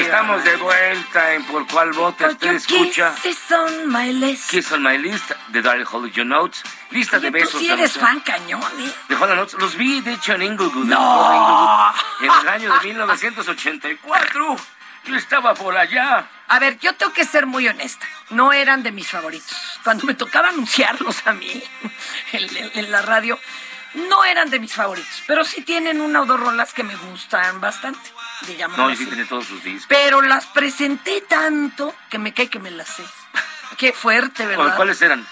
[0.01, 2.29] Estamos de vuelta en Por Cuál Vota.
[2.29, 4.51] Usted escucha Kisses on my list.
[4.51, 6.63] Kiss on My List de Daryl Holly John Notes.
[6.91, 7.53] Lista de Oye, besos.
[7.53, 8.93] tú sí eres fan cañón, ¿eh?
[9.09, 9.55] De Hall Notes.
[9.61, 10.87] Los vi, de hecho, en Inglewood.
[10.87, 11.93] No.
[12.21, 14.57] en el año de 1984.
[15.05, 16.27] Yo estaba por allá.
[16.49, 18.07] A ver, yo tengo que ser muy honesta.
[18.31, 19.57] No eran de mis favoritos.
[19.85, 21.63] Cuando me tocaba anunciarlos a mí
[22.33, 23.39] en, en- en la radio,
[23.95, 25.23] no eran de mis favoritos.
[25.27, 28.01] Pero sí tienen una o dos rolas que me gustan bastante.
[28.47, 29.87] Digámoslo No, y sí tiene todos sus discos.
[29.89, 33.05] Pero las presenté tanto que me cae que me las sé.
[33.79, 34.77] Qué fuerte, ¿verdad?
[34.77, 35.27] ¿Cuáles eran?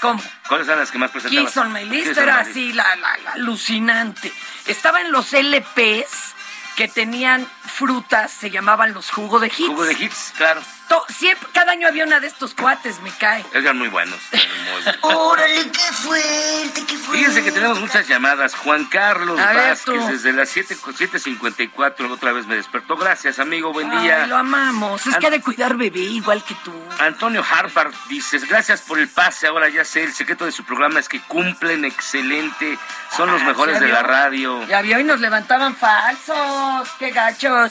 [0.00, 0.22] ¿Cómo?
[0.48, 1.52] ¿Cuáles eran las que más presentabas?
[1.52, 4.32] Kiss on My List era así, la, la- la alucinante.
[4.66, 6.34] Estaba en los LPs
[6.76, 7.46] que tenían
[7.78, 9.66] frutas, se llamaban los jugo de hits.
[9.68, 10.60] Jugo de hits, claro.
[10.88, 13.44] To- siempre, cada año había una de estos cuates, me cae.
[13.52, 14.18] Eran muy buenos.
[15.02, 17.18] Órale, qué fuerte, qué fuerte.
[17.18, 18.54] Fíjense que tenemos muchas llamadas.
[18.54, 20.06] Juan Carlos A ver, Vázquez, tú.
[20.08, 22.96] desde las 7 7.54, otra vez me despertó.
[22.96, 24.22] Gracias, amigo, buen día.
[24.24, 25.06] Ay, lo amamos.
[25.06, 26.72] Es que ha de cuidar bebé igual que tú.
[26.98, 30.98] Antonio Harvard dices, gracias por el pase, ahora ya sé, el secreto de su programa
[31.00, 32.78] es que cumplen excelente,
[33.16, 34.66] son los Ah, mejores ¿ya de la radio.
[34.66, 36.88] Ya vio y nos levantaban falsos.
[36.98, 37.67] Qué gachos.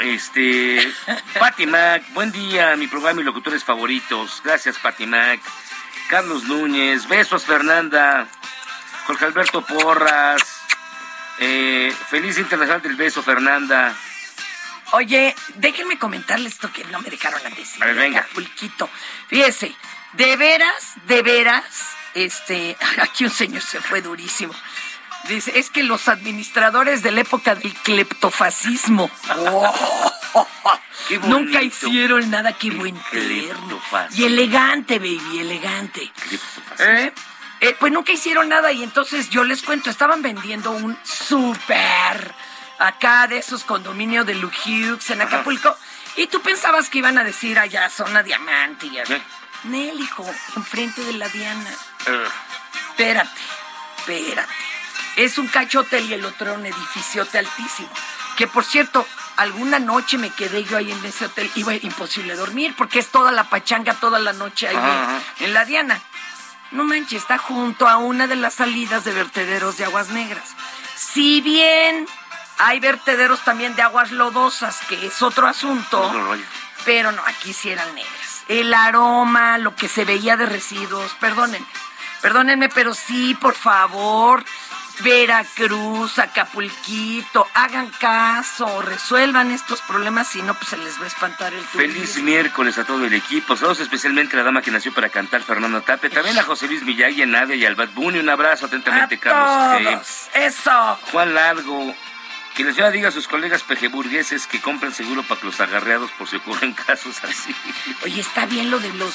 [0.00, 0.92] Este,
[1.38, 5.40] Patty Mac, buen día, mi programa y locutores favoritos, gracias Patty Mac.
[6.08, 8.28] Carlos Núñez, besos Fernanda,
[9.06, 10.42] Jorge Alberto Porras,
[11.38, 13.94] eh, feliz internacional del beso Fernanda.
[14.92, 17.82] Oye, déjenme comentarles esto que no me dejaron decir.
[17.82, 18.20] A ver, venga.
[18.20, 18.88] Acapulquito.
[19.28, 19.74] Fíjese,
[20.12, 21.64] de veras, de veras,
[22.14, 24.54] este, aquí un señor se fue durísimo.
[25.28, 30.46] Dice, es que los administradores de la época del cleptofascismo oh,
[31.26, 32.96] nunca hicieron nada, qué buen.
[32.96, 34.24] Cleptofascismo.
[34.24, 36.12] Y elegante, baby, elegante.
[36.78, 37.12] ¿Eh?
[37.60, 42.34] Eh, pues nunca hicieron nada y entonces yo les cuento, estaban vendiendo un súper
[42.78, 45.76] acá de esos condominios de Lujux en Acapulco
[46.16, 48.98] y tú pensabas que iban a decir allá zona diamante y.
[49.64, 51.70] Nel, hijo, enfrente de la Diana.
[52.06, 52.28] Eh,
[52.96, 53.40] Espérate,
[53.98, 54.65] espérate.
[55.16, 57.88] Es un cachote y el otro un edificiote altísimo.
[58.36, 61.50] Que por cierto, alguna noche me quedé yo ahí en ese hotel.
[61.54, 65.64] Iba imposible dormir porque es toda la pachanga toda la noche ahí Ajá, en- la
[65.64, 66.00] Diana.
[66.72, 70.44] No manches, está junto a una de las salidas de vertederos de aguas negras.
[70.96, 72.06] Si bien
[72.58, 76.12] hay vertederos también de aguas lodosas, que es otro asunto,
[76.84, 78.12] pero no, aquí sí eran negras.
[78.48, 81.12] el aroma, lo que se veía de residuos.
[81.20, 81.66] Perdónenme,
[82.20, 84.44] perdónenme, pero sí, por favor.
[85.02, 91.52] Veracruz, Acapulquito, hagan caso, resuelvan estos problemas, si no, pues se les va a espantar
[91.52, 91.94] el turismo.
[91.94, 93.56] Feliz miércoles a todo el equipo.
[93.56, 96.10] Saludos especialmente a la dama que nació para cantar, Fernando Tape.
[96.10, 98.18] También a José Luis Miyagi, a Nadia y al Bad Bunny.
[98.18, 99.80] Un abrazo atentamente, A Carlos.
[99.80, 99.84] G.
[99.84, 100.98] todos, eso.
[101.12, 101.94] Juan Largo.
[102.54, 106.10] Que la señora diga a sus colegas pejeburgueses que compren seguro para que los agarreados
[106.12, 107.54] por si ocurren casos así.
[108.02, 109.14] Oye, está bien lo de los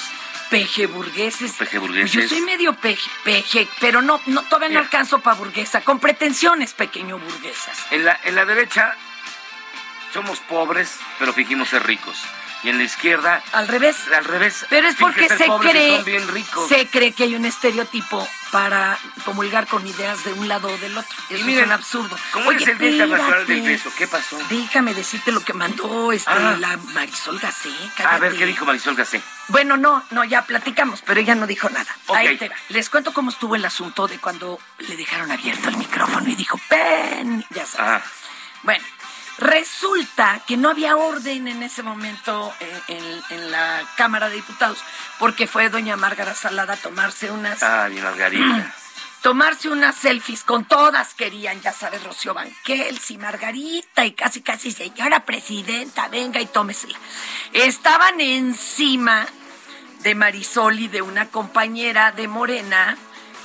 [0.52, 1.54] pejeburgueses.
[1.54, 2.12] Pejeburgueses.
[2.12, 6.74] Yo soy medio peje, peje pero no, no todavía no alcanzo para burguesa, con pretensiones
[6.74, 7.78] pequeño burguesas.
[7.90, 8.96] En la, en la derecha
[10.14, 12.18] somos pobres, pero fingimos ser ricos.
[12.64, 13.96] Y en la izquierda, Al revés.
[14.16, 14.68] al revés.
[14.70, 16.70] Pero es porque se cree, son bien ricos.
[16.70, 20.96] se cree que hay un estereotipo para comulgar con ideas de un lado o del
[20.96, 21.18] otro.
[21.32, 22.16] Y Eso miren, es un absurdo.
[22.32, 23.62] ¿Cómo Oye, es el Día Internacional del.
[23.64, 23.92] Beso?
[23.98, 24.38] ¿Qué pasó?
[24.52, 26.56] Déjame decirte lo que mandó este, Ah.
[26.60, 27.70] la Marisol Gacé.
[27.70, 28.38] A ver, cállate.
[28.38, 29.24] ¿qué dijo Marisol Gacé?
[29.52, 31.94] Bueno, no, no, ya platicamos, pero ella no dijo nada.
[32.16, 32.56] Ahí te va.
[32.70, 36.58] Les cuento cómo estuvo el asunto de cuando le dejaron abierto el micrófono y dijo,
[36.70, 38.02] ven, ya sabes.
[38.02, 38.02] Ah,
[38.64, 38.84] Bueno,
[39.38, 44.78] resulta que no había orden en ese momento eh, en, en la Cámara de Diputados,
[45.20, 48.74] porque fue doña Márgara Salada a tomarse unas, ah, mi Margarita.
[49.22, 54.72] tomarse unas selfies con todas querían, ya sabes, Rocío Banquels y Margarita y casi casi
[54.72, 56.98] señora presidenta, venga y tómesela.
[57.54, 59.28] Estaban encima
[60.04, 62.98] de Marisol y de una compañera de Morena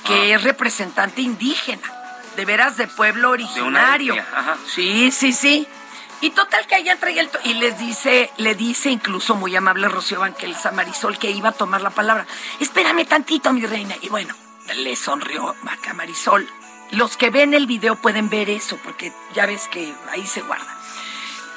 [0.05, 1.87] que es representante indígena,
[2.35, 4.15] de veras de pueblo originario.
[4.15, 4.57] ajá.
[4.73, 5.67] Sí, sí, sí.
[6.21, 7.29] Y total que ella traía el...
[7.43, 11.51] y les dice, le dice incluso muy amable Rocío Banquels a Marisol que iba a
[11.51, 12.25] tomar la palabra.
[12.59, 13.95] Espérame tantito, mi reina.
[14.01, 14.33] Y bueno,
[14.77, 16.47] le sonrió Maca Marisol.
[16.91, 20.73] Los que ven el video pueden ver eso, porque ya ves que ahí se guarda.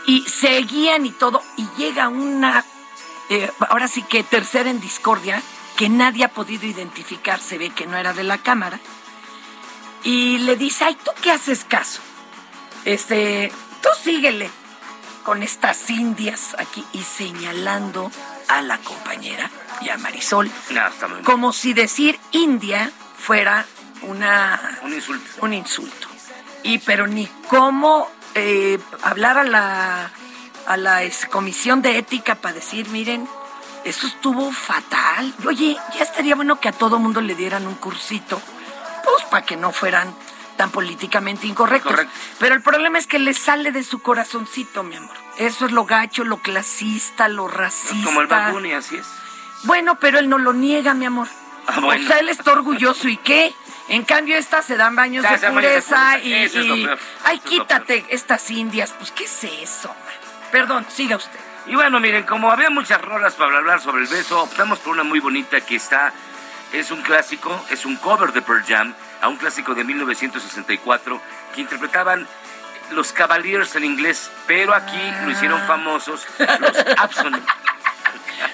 [0.07, 2.65] Y seguían y todo, y llega una,
[3.31, 5.43] eh, ahora sí que tercera en discordia,
[5.77, 8.79] que nadie ha podido identificar, se ve que no era de la cámara.
[10.05, 12.01] Y le dice, ay, ¿tú qué haces caso?
[12.85, 14.51] Este, tú síguele
[15.25, 18.11] con estas indias aquí y señalando
[18.49, 20.83] a la compañera y a Marisol, No,
[21.25, 23.65] como si decir India fuera
[24.03, 25.31] una Un insulto.
[25.43, 26.09] un insulto.
[26.63, 30.11] Y pero ni cómo eh, hablar a la
[30.71, 33.29] a la comisión de ética para decir, miren,
[33.85, 35.35] eso estuvo fatal.
[35.43, 38.41] Y, Oye, ya estaría bueno que a todo mundo le dieran un cursito,
[39.05, 40.15] pues para que no fueran
[40.57, 41.91] tan políticamente incorrectos.
[41.91, 42.15] Correcto.
[42.39, 45.17] Pero el problema es que le sale de su corazoncito, mi amor.
[45.39, 48.05] Eso es lo gacho, lo clasista, lo racista.
[48.05, 49.07] Como el Bad Bunny, así es.
[49.65, 51.27] Bueno, pero él no lo niega, mi amor.
[51.67, 52.05] Ah, bueno.
[52.05, 53.53] O sea, él está orgulloso y qué.
[53.89, 56.89] En cambio, estas se dan baños de se dan baños de pureza y,
[57.25, 58.95] ay, quítate estas indias.
[58.97, 59.89] Pues, ¿qué es eso?
[59.89, 60.10] man?
[60.51, 61.39] Perdón, siga usted.
[61.67, 65.05] Y bueno, miren, como había muchas rolas para hablar sobre el beso, optamos por una
[65.05, 66.13] muy bonita que está,
[66.73, 71.21] es un clásico, es un cover de Pearl Jam, a un clásico de 1964,
[71.55, 72.27] que interpretaban
[72.93, 77.41] los Cavaliers en inglés, pero aquí lo hicieron famosos los Abson.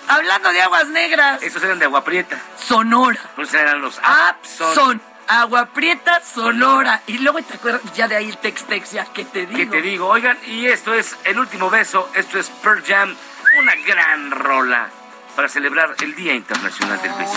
[0.08, 3.18] Hablando de aguas negras, Esos eran de Agua Prieta, Sonora.
[3.34, 4.68] pues eran los Abson.
[4.68, 5.02] Abson.
[5.28, 7.02] Agua Prieta, Sonora.
[7.06, 9.58] Y luego te acuerdas, ya de ahí el tex-tex, ya que te digo.
[9.58, 10.08] ¿Qué te digo?
[10.08, 13.14] Oigan, y esto es el último beso, esto es Pearl Jam,
[13.58, 14.88] una gran rola
[15.34, 17.36] para celebrar el Día Internacional del Beso.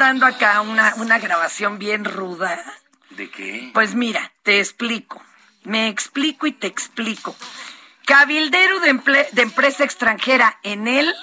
[0.00, 2.64] Mandando acá una, una grabación bien ruda.
[3.10, 3.70] ¿De qué?
[3.74, 5.22] Pues mira, te explico.
[5.64, 7.36] Me explico y te explico.
[8.06, 11.14] Cabildero de, emple- de empresa extranjera en él,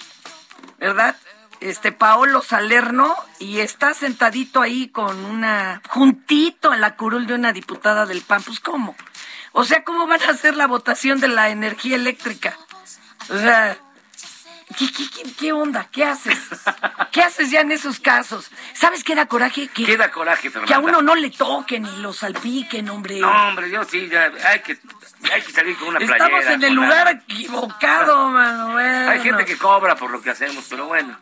[0.78, 1.16] ¿verdad?
[1.60, 7.54] Este Paolo Salerno y está sentadito ahí con una juntito en la curul de una
[7.54, 8.44] diputada del PAN.
[8.44, 8.96] Pues cómo?
[9.54, 12.56] O sea, ¿cómo van a hacer la votación de la energía eléctrica?
[13.30, 13.76] O sea,
[14.78, 15.88] ¿qué, qué, qué- qué onda?
[15.92, 16.38] ¿Qué haces?
[17.12, 18.50] ¿Qué haces ya en esos casos?
[18.74, 19.68] ¿Sabes qué da coraje?
[19.70, 20.68] Que, ¿Qué da coraje, Fernanda?
[20.68, 23.20] que a uno no le toquen y lo salpiquen, hombre.
[23.20, 24.78] No, hombre, yo sí, ya, hay que,
[25.34, 26.26] hay que salir con una playera.
[26.26, 28.72] Estamos en el lugar equivocado, mano.
[28.74, 29.10] bueno.
[29.10, 31.18] Hay gente que cobra por lo que hacemos, pero bueno.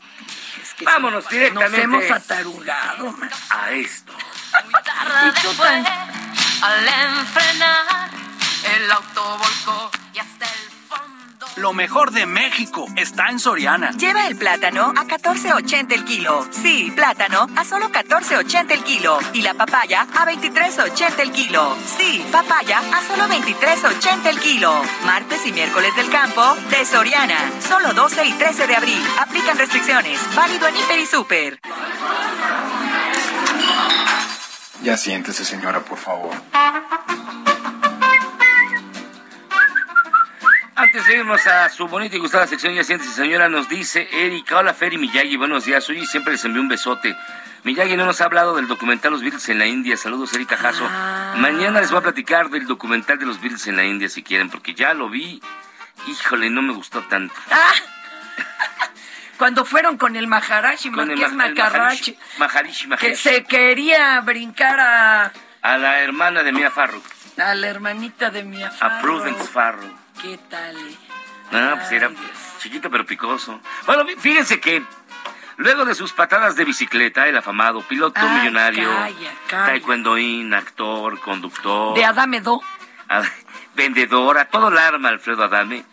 [0.82, 3.30] Vámonos directamente Nos hemos atarugado, man.
[3.49, 4.12] a esto.
[4.68, 5.86] Y tú tan-
[6.62, 8.10] Al enfrenar,
[8.76, 10.64] el auto volcó y hasta el.
[11.56, 13.91] Lo mejor de México está en Soriana.
[13.91, 16.45] Lleva el plátano a 14.80 el kilo.
[16.51, 19.18] Sí, plátano a solo 14.80 el kilo.
[19.32, 21.78] Y la papaya a 23.80 el kilo.
[21.97, 24.82] Sí, papaya a solo 23.80 el kilo.
[25.06, 27.49] Martes y miércoles del campo de Soriana.
[27.66, 29.01] Solo 12 y 13 de abril.
[29.18, 30.20] Aplican restricciones.
[30.36, 31.60] Válido en Hiper y Super.
[34.84, 36.36] Ya siéntese, señora, por favor.
[40.76, 44.58] Antes de irnos a su bonita y gustada sección, ya siéntese, señora, nos dice Erika,
[44.58, 47.16] hola Fer y Miyagi, buenos días, hoy siempre les envío un besote.
[47.64, 50.84] Miyagi no nos ha hablado del documental Los Beatles en la India, saludos Erika Jasso.
[51.38, 54.50] Mañana les voy a platicar del documental de los Beatles en la India si quieren,
[54.50, 55.42] porque ya lo vi,
[56.08, 57.34] híjole, no me gustó tanto.
[57.52, 57.72] Ah.
[59.38, 64.80] Cuando fueron con el Maharashi, Con el Ma- el Macarrachi, Maharishi, que se quería brincar
[64.80, 67.02] a, A la hermana de Mia Farrow,
[67.38, 69.02] a la hermanita de mi a afán.
[69.02, 70.05] Prudence Farrow.
[70.22, 70.76] ¿Qué tal?
[70.78, 70.97] eh?
[71.51, 72.11] No, pues era
[72.59, 73.59] chiquito pero picoso.
[73.86, 74.84] Bueno, fí- fíjense que
[75.57, 79.66] luego de sus patadas de bicicleta, el afamado piloto Ay, millonario, calla, calla.
[79.68, 82.61] taekwondoín, actor, conductor, De Adame Do.
[83.09, 83.24] a-
[83.76, 85.86] vendedor, a todo el arma Alfredo Adame,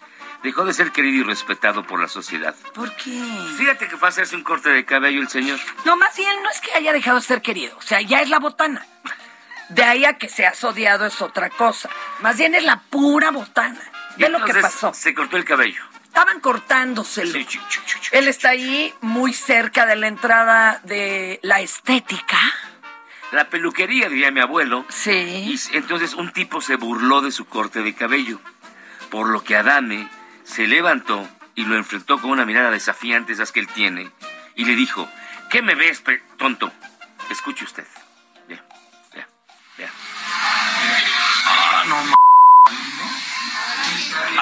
[0.42, 2.54] dejó de ser querido y respetado por la sociedad.
[2.74, 3.22] ¿Por qué?
[3.58, 5.58] Fíjate que fue a hacerse un corte de cabello el señor.
[5.84, 8.28] No, más bien no es que haya dejado de ser querido, o sea, ya es
[8.30, 8.86] la botana.
[9.68, 11.88] De ahí a que seas odiado es otra cosa.
[12.20, 13.80] Más bien es la pura botana.
[14.16, 14.92] Ve lo que pasó.
[14.94, 15.82] Se cortó el cabello.
[16.04, 17.38] Estaban cortándoselo.
[18.12, 22.38] Él está ahí muy cerca de la entrada de la estética.
[23.30, 24.84] La peluquería, diría mi abuelo.
[24.90, 25.10] Sí.
[25.10, 28.38] Y entonces un tipo se burló de su corte de cabello.
[29.10, 30.08] Por lo que Adame
[30.44, 34.10] se levantó y lo enfrentó con una mirada desafiante, esas que él tiene,
[34.54, 35.08] y le dijo,
[35.50, 36.02] ¿qué me ves,
[36.38, 36.72] tonto?
[37.30, 37.86] Escuche usted.
[38.48, 38.64] Vea,
[39.14, 39.28] vea,
[39.78, 39.90] vea.
[41.46, 42.21] Ah, no,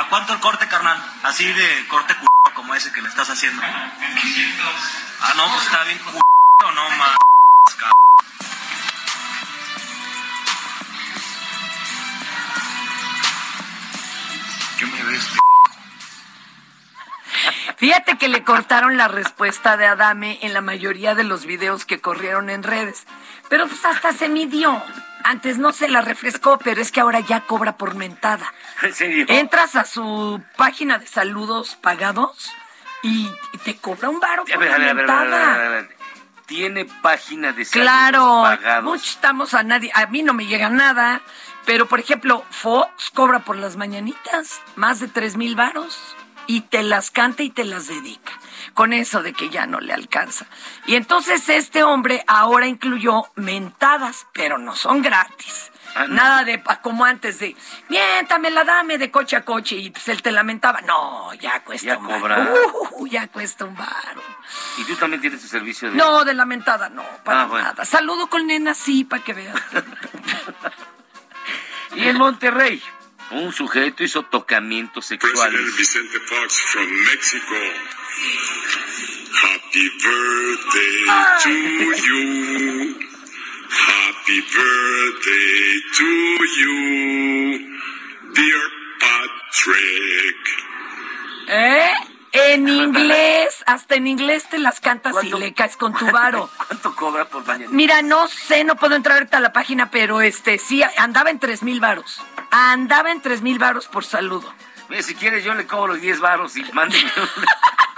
[0.01, 0.97] ¿A cuánto el corte, carnal?
[1.25, 2.21] Así de corte c
[2.55, 3.61] como ese que le estás haciendo.
[3.63, 7.17] Ah, no, pues está bien c no, ma.
[7.77, 7.95] cabrón.
[14.79, 15.41] Fíjate
[17.77, 22.01] Fíjate que le cortaron la respuesta de Adame en la mayoría de los videos que
[22.01, 23.07] corrieron en redes.
[23.51, 24.83] Pero pues hasta se midió.
[25.31, 28.53] Antes no se la refrescó, pero es que ahora ya cobra por mentada.
[28.83, 29.27] ¿En serio?
[29.29, 32.51] Entras a su página de saludos pagados
[33.05, 33.31] y,
[33.63, 35.89] te cobra un varo por ver, la mentada.
[36.47, 38.85] Tiene página de saludos Claro, pagados.
[38.85, 41.21] mucho estamos a nadie, a mí no me llega nada,
[41.65, 46.17] pero por ejemplo, Fox cobra por las mañanitas más de tres mil varos
[46.49, 48.33] y te las canta y te las dedica,
[48.81, 50.47] con eso de que ya no le alcanza.
[50.87, 55.71] Y entonces este hombre ahora incluyó mentadas, pero no son gratis.
[55.95, 56.15] Ah, no.
[56.15, 57.55] Nada de como antes de,
[57.91, 60.81] miéntamela, dame de coche a coche y pues él te lamentaba.
[60.81, 62.55] No, ya cuesta Ya un cobra.
[62.93, 64.23] Uh, ya cuesta un varo.
[64.79, 65.99] ¿Y tú también tienes tu servicio de...?
[65.99, 67.67] No, de la mentada no, para Ah, bueno.
[67.67, 67.85] nada.
[67.85, 69.61] Saludo con nena, sí, para que veas.
[71.97, 72.83] Y en Monterrey,
[73.33, 75.61] un sujeto hizo tocamientos sexuales.
[75.61, 77.55] President Vicente Fox from Mexico.
[79.43, 80.97] Happy birthday
[81.43, 81.51] to
[82.07, 82.95] you.
[83.71, 86.11] Happy birthday to
[86.61, 87.79] you,
[88.35, 88.63] dear
[89.01, 90.37] Patrick.
[91.49, 91.91] ¿Eh?
[92.33, 96.51] En inglés, hasta en inglés te las cantas y le caes con tu varo.
[96.69, 97.71] ¿Cuánto cobra por mañana?
[97.73, 101.39] Mira, no sé, no puedo entrar ahorita a la página, pero este sí, andaba en
[101.39, 102.21] tres mil varos.
[102.51, 104.53] Andaba en tres mil varos por saludo.
[104.91, 107.11] Mire, si quieres yo le cobro los 10 varos y mándeme.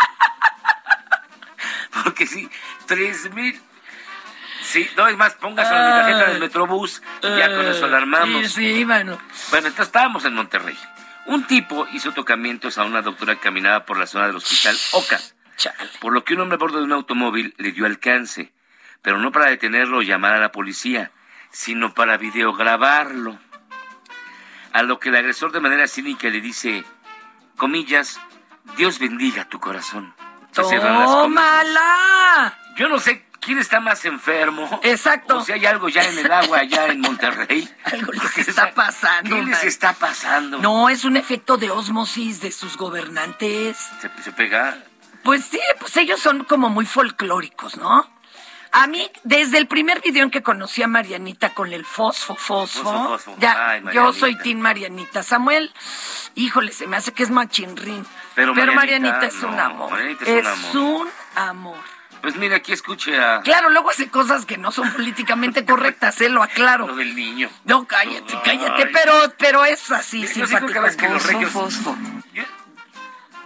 [2.05, 2.49] Porque sí,
[2.87, 3.61] 3 mil.
[4.63, 7.97] Sí, no, es más, póngaselo en mi tarjeta del Metrobús y ya con eso la
[7.97, 8.53] armamos.
[8.53, 9.19] Sí, sí, bueno.
[9.51, 10.79] Bueno, entonces estábamos en Monterrey.
[11.27, 15.21] Un tipo hizo tocamientos a una doctora que caminaba por la zona del hospital Oca.
[16.01, 18.53] Por lo que un hombre a bordo de un automóvil le dio alcance.
[19.03, 21.11] Pero no para detenerlo o llamar a la policía,
[21.51, 23.39] sino para videograbarlo.
[24.73, 26.85] A lo que el agresor de manera cínica le dice,
[27.57, 28.21] comillas,
[28.77, 30.15] Dios bendiga tu corazón.
[30.53, 31.45] Se cierran las comillas.
[31.45, 32.59] ¡Tómala!
[32.77, 34.81] Yo no sé quién está más enfermo.
[34.83, 35.39] Exacto.
[35.39, 37.69] O si hay algo ya en el agua allá en Monterrey.
[37.85, 39.35] Algo les está pasando.
[39.35, 40.59] ¿Qué les está pasando?
[40.59, 43.77] No, es un efecto de osmosis de sus gobernantes.
[44.01, 44.79] Se, se pega.
[45.23, 48.09] Pues sí, pues ellos son como muy folclóricos, ¿no?
[48.75, 52.83] A mí, desde el primer video en que conocí a Marianita con el fosfo, fosfo,
[52.83, 53.37] Fosfo, fosfo.
[53.39, 55.23] ya, Ay, yo soy Team Marianita.
[55.23, 55.71] Samuel,
[56.37, 58.07] híjole, se me hace que es machinrín.
[58.35, 59.91] Pero Marianita, Marianita, es un no, amor.
[59.91, 61.77] Marianita es un un amor.
[62.23, 66.31] Pues mira, aquí escuche a Claro, luego hace cosas que no son políticamente correctas, ¿eh?
[66.31, 66.87] Lo aclaro.
[66.87, 67.51] lo del niño.
[67.65, 68.91] No, cállate, cállate, Ay.
[68.93, 71.53] pero, pero es así, Yo sí creo que a veces que los regios...
[72.33, 72.43] Yo,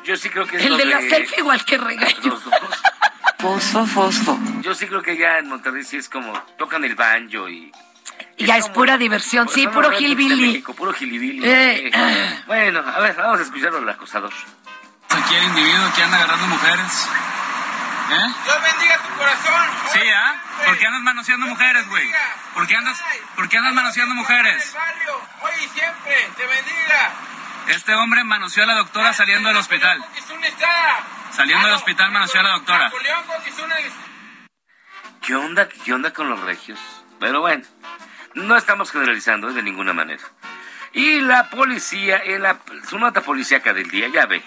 [0.05, 2.55] yo sí creo que es El lo de la de- selfie igual que los dos.
[3.39, 4.39] Fosfo, fosfo.
[4.63, 7.73] Yo sí creo que ya en Monterrey sí es como tocan el banjo y...
[8.39, 10.47] Y ya es pura diversión, sí, puro hillbilly.
[10.47, 11.43] México, puro hillbilly.
[11.45, 11.91] Eh.
[12.47, 14.33] Bueno, a ver, vamos a escucharlo al acosador.
[15.11, 17.09] Aquí el individuo que anda agarrando mujeres.
[18.11, 18.35] ¿Eh?
[18.45, 19.69] Dios bendiga tu corazón.
[19.93, 20.35] Sí, ¿ah?
[20.65, 22.11] ¿Por qué andas manoseando mujeres, güey?
[22.55, 23.03] ¿Por qué andas,
[23.35, 24.75] por qué andas manoseando mujeres?
[25.43, 27.13] Hoy y siempre, te bendiga.
[27.69, 30.05] Este hombre manoseó a la doctora saliendo del hospital.
[31.37, 32.91] Saliendo del hospital manoseó a la doctora.
[35.21, 36.81] ¿Qué onda, ¿Qué onda con los regios?
[37.21, 37.63] Pero bueno,
[38.33, 40.23] no estamos generalizando de ninguna manera.
[40.95, 42.59] Y la policía, en la,
[42.89, 44.43] su nota policíaca del día, ya ve.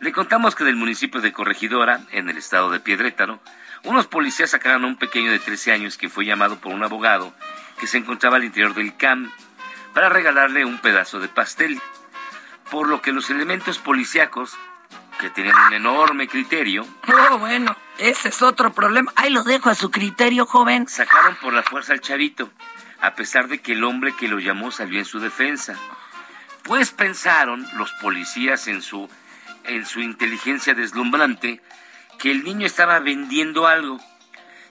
[0.00, 3.40] Le contamos que del municipio de Corregidora, en el estado de Piedrétaro,
[3.84, 7.32] unos policías sacaron a un pequeño de 13 años que fue llamado por un abogado
[7.78, 9.30] que se encontraba al interior del CAM
[9.92, 11.80] para regalarle un pedazo de pastel.
[12.72, 14.58] Por lo que los elementos policíacos,
[15.18, 16.86] que tenían un enorme criterio,
[17.30, 19.12] Oh, bueno, ese es otro problema.
[19.16, 20.88] Ahí lo dejo a su criterio, joven.
[20.88, 22.50] Sacaron por la fuerza al chavito,
[23.00, 25.74] a pesar de que el hombre que lo llamó salió en su defensa.
[26.62, 29.08] Pues pensaron los policías en su,
[29.64, 31.60] en su inteligencia deslumbrante
[32.18, 34.00] que el niño estaba vendiendo algo.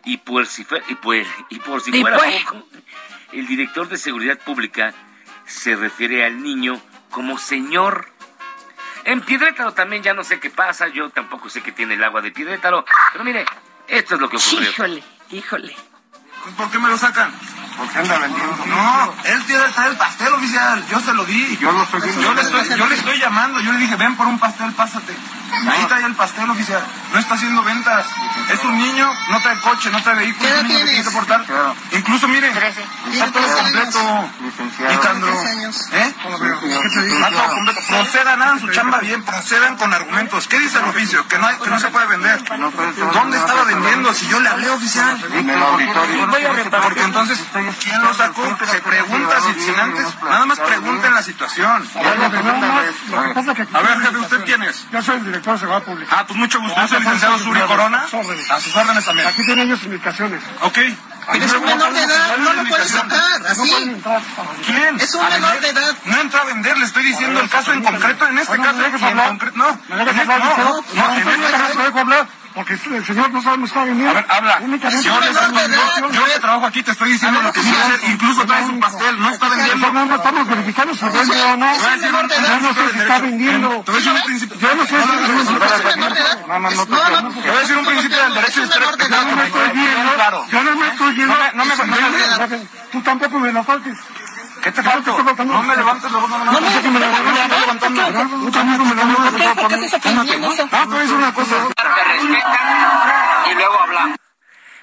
[0.05, 1.15] Y por si, fue- y por,
[1.49, 2.43] y por si fuera pues.
[2.43, 2.67] poco,
[3.31, 4.93] el director de seguridad pública
[5.45, 6.81] se refiere al niño
[7.11, 8.11] como señor.
[9.05, 12.21] En Piedrétaro también ya no sé qué pasa, yo tampoco sé qué tiene el agua
[12.21, 13.45] de Piedrétaro, pero mire,
[13.87, 14.69] esto es lo que ocurrió.
[14.69, 15.75] Híjole, híjole.
[16.57, 17.33] ¿Por qué me lo sacan?
[17.77, 18.65] Porque anda vendiendo.
[18.67, 20.85] No, él tiene traer el pastel oficial.
[20.89, 21.57] Yo se lo di.
[21.57, 23.59] Yo lo estoy yo le estoy, yo le estoy llamando.
[23.61, 25.15] Yo le dije, ven por un pastel, pásate.
[25.71, 26.81] Ahí trae el pastel oficial.
[27.13, 28.07] No está haciendo ventas.
[28.49, 30.49] Es un niño, no trae coche, no trae vehículo.
[30.49, 31.45] Es un niño que tiene que portar.
[31.91, 32.51] Incluso, mire,
[33.11, 34.29] está todo completo.
[35.91, 36.13] ¿Eh?
[37.13, 37.81] Está todo completo.
[37.87, 40.47] Procedan, hagan su chamba bien, procedan con argumentos.
[40.47, 41.27] ¿Qué dice el oficio?
[41.27, 42.43] Que no, hay- que no se puede vender.
[43.13, 44.13] ¿Dónde estaba vendiendo?
[44.13, 45.23] Si yo le hablé oficial.
[45.33, 46.27] En el auditorio.
[46.81, 47.39] Porque entonces,
[47.81, 48.57] ¿quién lo sacó?
[48.65, 51.87] Se pregunta si, sin antes, nada más pregunten la situación.
[53.73, 54.85] A ver, jefe, ¿usted quién es?
[54.91, 56.15] Yo soy el director de seguridad pública.
[56.19, 56.79] Ah, pues mucho gusto.
[56.79, 58.03] Yo soy el licenciado Suri Corona.
[58.03, 59.05] A sus órdenes.
[59.05, 59.27] También.
[59.27, 60.41] Aquí tienen ellos indicaciones.
[60.61, 60.79] Ok.
[61.31, 63.71] Pero es un menor de edad, no lo puedes sacar, así.
[64.65, 64.99] ¿Quién?
[64.99, 65.95] Es un ¿A menor de edad.
[66.05, 68.73] No entra a vender, le estoy diciendo el caso en concreto, en este caso.
[68.73, 70.85] No, ¿Me dejas en este- hablar, no, liceo?
[70.95, 74.11] no, en no, este no, porque el señor no sabe, está vendiendo.
[74.11, 74.59] A ver, habla.
[76.11, 78.09] Yo, que trabajo aquí te estoy diciendo lo que sí hacer.
[78.11, 79.91] Incluso trae su pastel, no está vendiendo.
[79.91, 81.65] No, no estamos verificando si vende o no.
[81.65, 82.01] Un-
[82.47, 83.69] Yo no sé si está vendiendo.
[83.85, 84.59] Te voy a decir un principio.
[84.59, 84.95] Yo no sé si
[86.47, 89.23] No, no, no, Te voy a decir un principio del derecho de espera que Yo
[89.23, 90.11] no me estoy viendo.
[90.51, 91.35] Yo no me estoy viendo.
[91.55, 91.75] No me-
[92.91, 93.97] Tú tampoco me la faltes.
[94.63, 95.17] ¿Qué te falto?
[95.45, 96.51] No me levantes la voz, no, no, no.
[96.53, 98.77] No, no, no, no, no, no, no, no.
[98.77, 99.55] Tú me levantes.
[99.55, 99.99] ¿Por qué?
[99.99, 100.29] Cálmate.
[100.29, 100.69] ¿Viendo eso?
[100.71, 101.55] Ah, a decir una cosa.
[101.55, 104.17] Me respetan y luego hablamos.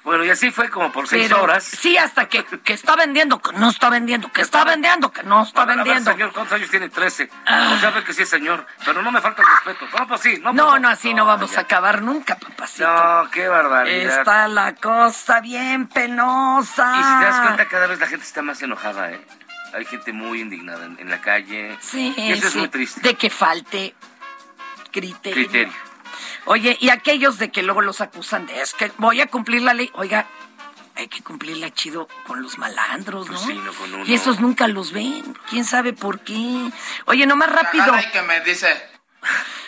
[0.02, 1.62] Bueno, y así fue como por seis Pero, horas.
[1.62, 5.42] Sí, hasta que, que está vendiendo, que no está vendiendo, que está vendiendo, que no
[5.42, 6.10] está A ver, vendiendo.
[6.10, 6.88] señor, ¿cuántos años tiene?
[6.88, 7.28] 13.
[7.46, 7.72] Ah.
[7.74, 8.66] O sea, ve que sí señor.
[8.84, 9.86] Pero no me falta el respeto.
[9.98, 10.40] No, pues sí.
[10.42, 12.86] No, No, pues, no, así no vamos a acabar nunca, papacito.
[12.88, 14.18] No, qué barbaridad.
[14.20, 16.92] Está la cosa bien penosa.
[16.98, 19.20] Y si te das cuenta, cada vez la gente está más enojada, ¿eh?
[19.72, 21.76] Hay gente muy indignada en, en la calle.
[21.80, 23.00] Sí, Y eso es sí, muy triste.
[23.00, 23.94] De que falte
[24.90, 25.44] criterio.
[25.44, 25.72] Criterio.
[26.46, 29.74] Oye, y aquellos de que luego los acusan de es que voy a cumplir la
[29.74, 29.90] ley.
[29.94, 30.26] Oiga,
[30.96, 33.34] hay que cumplirla chido con los malandros, ¿no?
[33.34, 34.04] Pues sí, no con uno.
[34.06, 35.36] Y esos nunca los ven.
[35.48, 36.70] ¿Quién sabe por qué?
[37.06, 37.92] Oye, nomás rápido.
[37.92, 38.68] Ay, que me dice.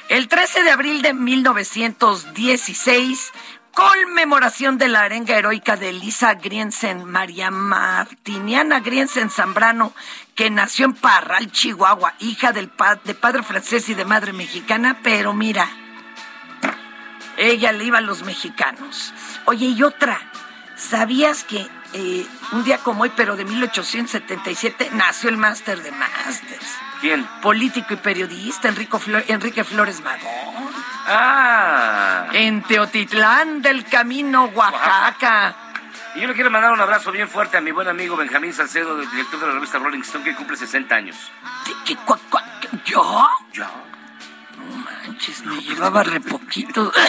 [0.09, 3.32] El 13 de abril de 1916,
[3.75, 9.93] conmemoración de la arenga heroica de Elisa Griensen, María Martiniana Griensen Zambrano,
[10.35, 15.68] que nació en Parral, Chihuahua, hija de padre francés y de madre mexicana, pero mira,
[17.37, 19.12] ella le iba a los mexicanos.
[19.47, 20.20] Oye, y otra,
[20.77, 26.91] ¿sabías que eh, un día como hoy, pero de 1877, nació el máster de másters?
[27.03, 27.26] ¿Quién?
[27.42, 28.98] político y periodista Enrico
[29.28, 30.72] Enrique Flores Magón.
[31.07, 32.28] Ah.
[32.32, 35.55] En Teotitlán del Camino, Oaxaca.
[36.14, 38.96] Y yo le quiero mandar un abrazo bien fuerte a mi buen amigo Benjamín Salcedo,
[38.98, 41.16] director de la revista Rolling Stone, que cumple 60 años.
[41.84, 42.44] ¿Qué, cua- cua-
[42.84, 43.28] ¿Yo?
[43.53, 43.66] ¿Yo?
[45.23, 46.93] No manches, me llevaba re poquito.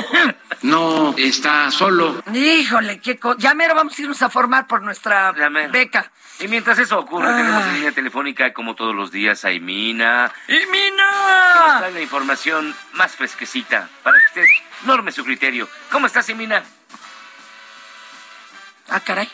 [0.61, 2.23] No está solo.
[2.33, 6.09] Híjole, qué co- Ya mero vamos a irnos a formar por nuestra beca.
[6.39, 10.31] Y mientras eso ocurre, tenemos en línea telefónica, como todos los días, a Imina.
[10.47, 11.75] Que nos ¡Imina!
[11.79, 14.45] trae la información más fresquecita para que usted
[14.85, 15.67] norme su criterio.
[15.91, 16.63] ¿Cómo estás, Imina?
[18.89, 19.27] Ah, caray.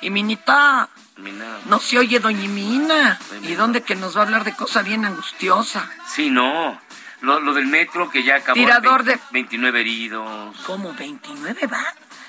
[0.00, 0.88] Iminita,
[1.18, 1.58] Imina.
[1.66, 3.18] no se oye doña Imina.
[3.42, 5.90] ¿Y dónde que nos va a hablar de cosa bien angustiosa?
[6.06, 6.80] Sí, no.
[7.20, 8.54] Lo, lo del metro que ya acabó.
[8.54, 10.56] Tirador 20 29 heridos.
[10.66, 10.94] ¿Cómo?
[10.94, 11.84] ¿29 van?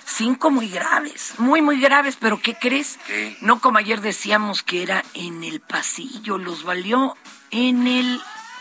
[0.06, 2.98] Cinco muy graves, muy, muy graves, pero ¿qué crees?
[3.06, 3.38] ¿Qué?
[3.42, 7.16] No como ayer decíamos que era en el pasillo, los valió
[7.52, 8.20] en el...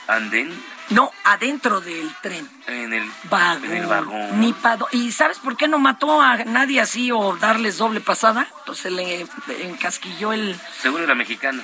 [0.08, 0.52] Andén
[0.90, 2.48] No, adentro del tren.
[2.66, 3.64] en el Vagón.
[3.64, 4.40] En el vagón.
[4.40, 4.54] Ni
[4.92, 8.46] ¿Y sabes por qué no mató a nadie así o darles doble pasada?
[8.66, 9.26] Pues se le
[9.62, 10.54] encasquilló el...
[10.80, 11.62] Seguro era mexicana.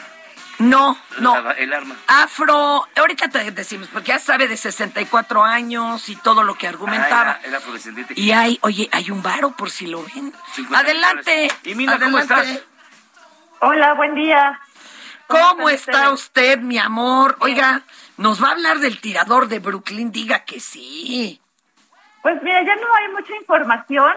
[0.59, 1.41] No, no.
[1.41, 1.97] La- el arma.
[2.07, 7.33] Afro, ahorita te decimos, porque ya sabe de 64 años y todo lo que argumentaba.
[7.33, 8.15] Ah, era, era afrodescendiente.
[8.17, 10.33] Y hay, oye, hay un varo por si lo ven.
[10.55, 11.31] 50 Adelante.
[11.33, 11.59] dólares.
[11.65, 12.47] Y Mina, ¿cómo estás?
[13.61, 14.61] Hola, buen día.
[15.27, 17.37] ¿Cómo está usted, mi amor?
[17.41, 17.83] Oiga,
[18.19, 21.41] nos va a hablar del tirador de Brooklyn, diga que sí.
[22.23, 24.13] Pues mira, ya no hay mucha información.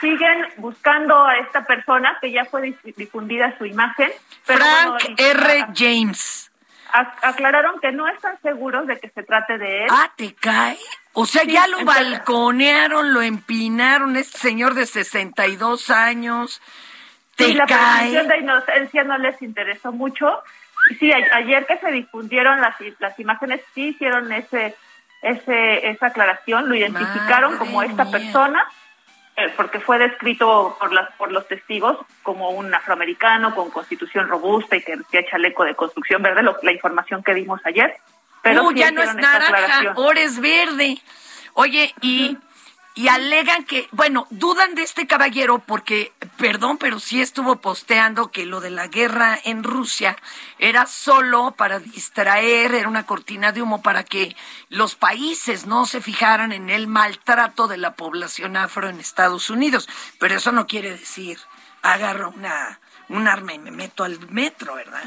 [0.00, 4.10] Siguen buscando a esta persona que ya fue dif- difundida su imagen.
[4.46, 5.66] Pero Frank bueno, R.
[5.74, 6.50] James.
[7.22, 9.88] aclararon que no están seguros de que se trate de él.
[9.90, 10.78] Ah, ¿te cae?
[11.12, 16.60] O sea, Sí, ya lo entonces- balconearon, lo empinaron, este señor de 62 años.
[17.36, 18.10] ¿Te Sí, la cae?
[18.10, 20.42] presunción de inocencia no les interesó mucho.
[20.90, 24.74] Y sí, ayer que se difundieron las, las imágenes, sí hicieron ese,
[25.22, 28.12] ese, esa aclaración, lo identificaron Madre como esta mía.
[28.12, 28.64] persona,
[29.56, 34.82] porque fue descrito por, las, por los testigos como un afroamericano con constitución robusta y
[34.82, 37.96] que vestía chaleco de construcción verde, lo- la información que dimos ayer.
[38.42, 40.98] Pero Uh, sí ya no es naranja, ahora es verde.
[41.54, 42.38] Oye, y,
[42.94, 48.46] y alegan que, bueno, dudan de este caballero porque, perdón, pero sí estuvo posteando que
[48.46, 50.16] lo de la guerra en Rusia
[50.58, 54.36] era solo para distraer, era una cortina de humo para que
[54.68, 59.88] los países no se fijaran en el maltrato de la población afro en Estados Unidos.
[60.18, 61.38] Pero eso no quiere decir,
[61.82, 65.04] agarro una, un arma y me meto al metro, ¿verdad?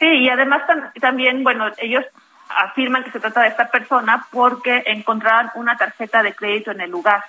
[0.00, 2.04] Sí, y además tam- también, bueno, ellos
[2.56, 6.90] afirman que se trata de esta persona porque encontraron una tarjeta de crédito en el
[6.90, 7.22] lugar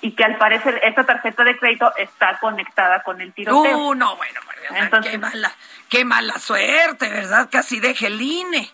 [0.00, 3.78] y que al parecer esta tarjeta de crédito está conectada con el tiroteo.
[3.78, 5.52] Uh, no, bueno, bueno, Entonces- qué mala,
[5.88, 7.48] qué mala suerte, ¿verdad?
[7.50, 8.70] Casi deje el INE.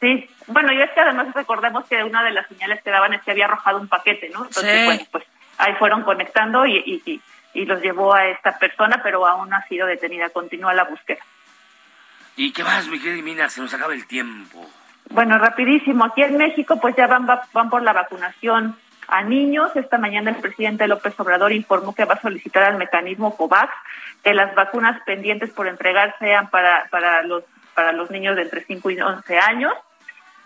[0.00, 3.22] Sí, Bueno, y es que además recordemos que una de las señales que daban es
[3.22, 4.44] que había arrojado un paquete, ¿no?
[4.44, 4.84] Entonces, Sí.
[4.84, 5.24] bueno, pues
[5.58, 7.22] ahí fueron conectando y, y, y,
[7.54, 10.28] y los llevó a esta persona, pero aún no ha sido detenida.
[10.30, 11.20] Continúa la búsqueda.
[12.36, 13.48] ¿Y qué más, mi querida Mina?
[13.48, 14.64] Se nos acaba el tiempo.
[15.10, 16.04] Bueno, rapidísimo.
[16.04, 18.76] Aquí en México, pues ya van, va- van por la vacunación
[19.08, 19.74] a niños.
[19.76, 23.72] Esta mañana el presidente López Obrador informó que va a solicitar al mecanismo COVAX
[24.24, 28.64] que las vacunas pendientes por entregar sean para, para, los, para los niños de entre
[28.64, 29.74] 5 y 11 años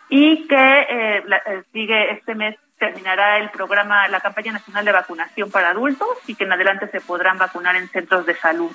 [0.08, 4.92] y que eh, la- eh, sigue este mes terminará el programa, la campaña nacional de
[4.92, 8.70] vacunación para adultos y que en adelante se podrán vacunar en centros de salud.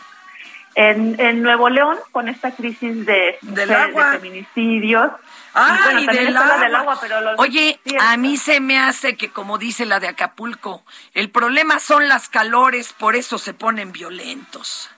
[0.74, 4.11] En, en Nuevo León, con esta crisis de, Del de- de agua.
[4.13, 5.11] feminicidios,
[5.53, 6.57] Ah, y bueno, y también del agua.
[6.59, 10.07] del agua, pero los- Oye, a mí se me hace que, como dice la de
[10.07, 14.89] Acapulco, el problema son las calores, por eso se ponen violentos.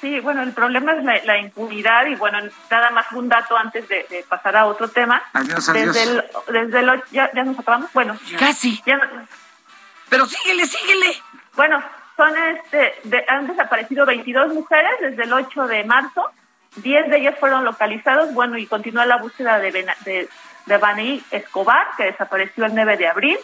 [0.00, 2.38] Sí, bueno, el problema es la, la impunidad y bueno,
[2.70, 5.20] nada más un dato antes de, de pasar a otro tema.
[5.32, 5.92] Adiós, adiós.
[5.96, 8.16] Desde el, desde el, ya, ya nos acabamos, bueno.
[8.38, 8.80] Casi.
[8.86, 9.00] Ya,
[10.08, 11.20] Pero síguele, síguele.
[11.56, 11.82] bueno,
[12.18, 16.30] son este, de- han desaparecido 22 mujeres desde el 8 de marzo,
[16.76, 20.28] 10 de ellas fueron localizados, bueno, y continúa la búsqueda de, Bena- de,
[20.66, 23.38] de Banaí Escobar, que desapareció el 9 de abril.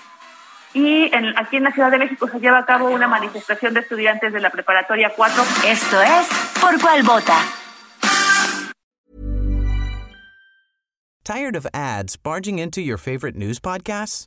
[0.75, 3.81] Y en- aquí en la Ciudad de México se lleva a cabo una manifestación de
[3.81, 5.43] estudiantes de la preparatoria 4.
[5.67, 6.27] Esto es
[6.61, 7.39] Por Cuál Vota.
[11.25, 14.27] Tired of ads barging into your favorite news podcasts?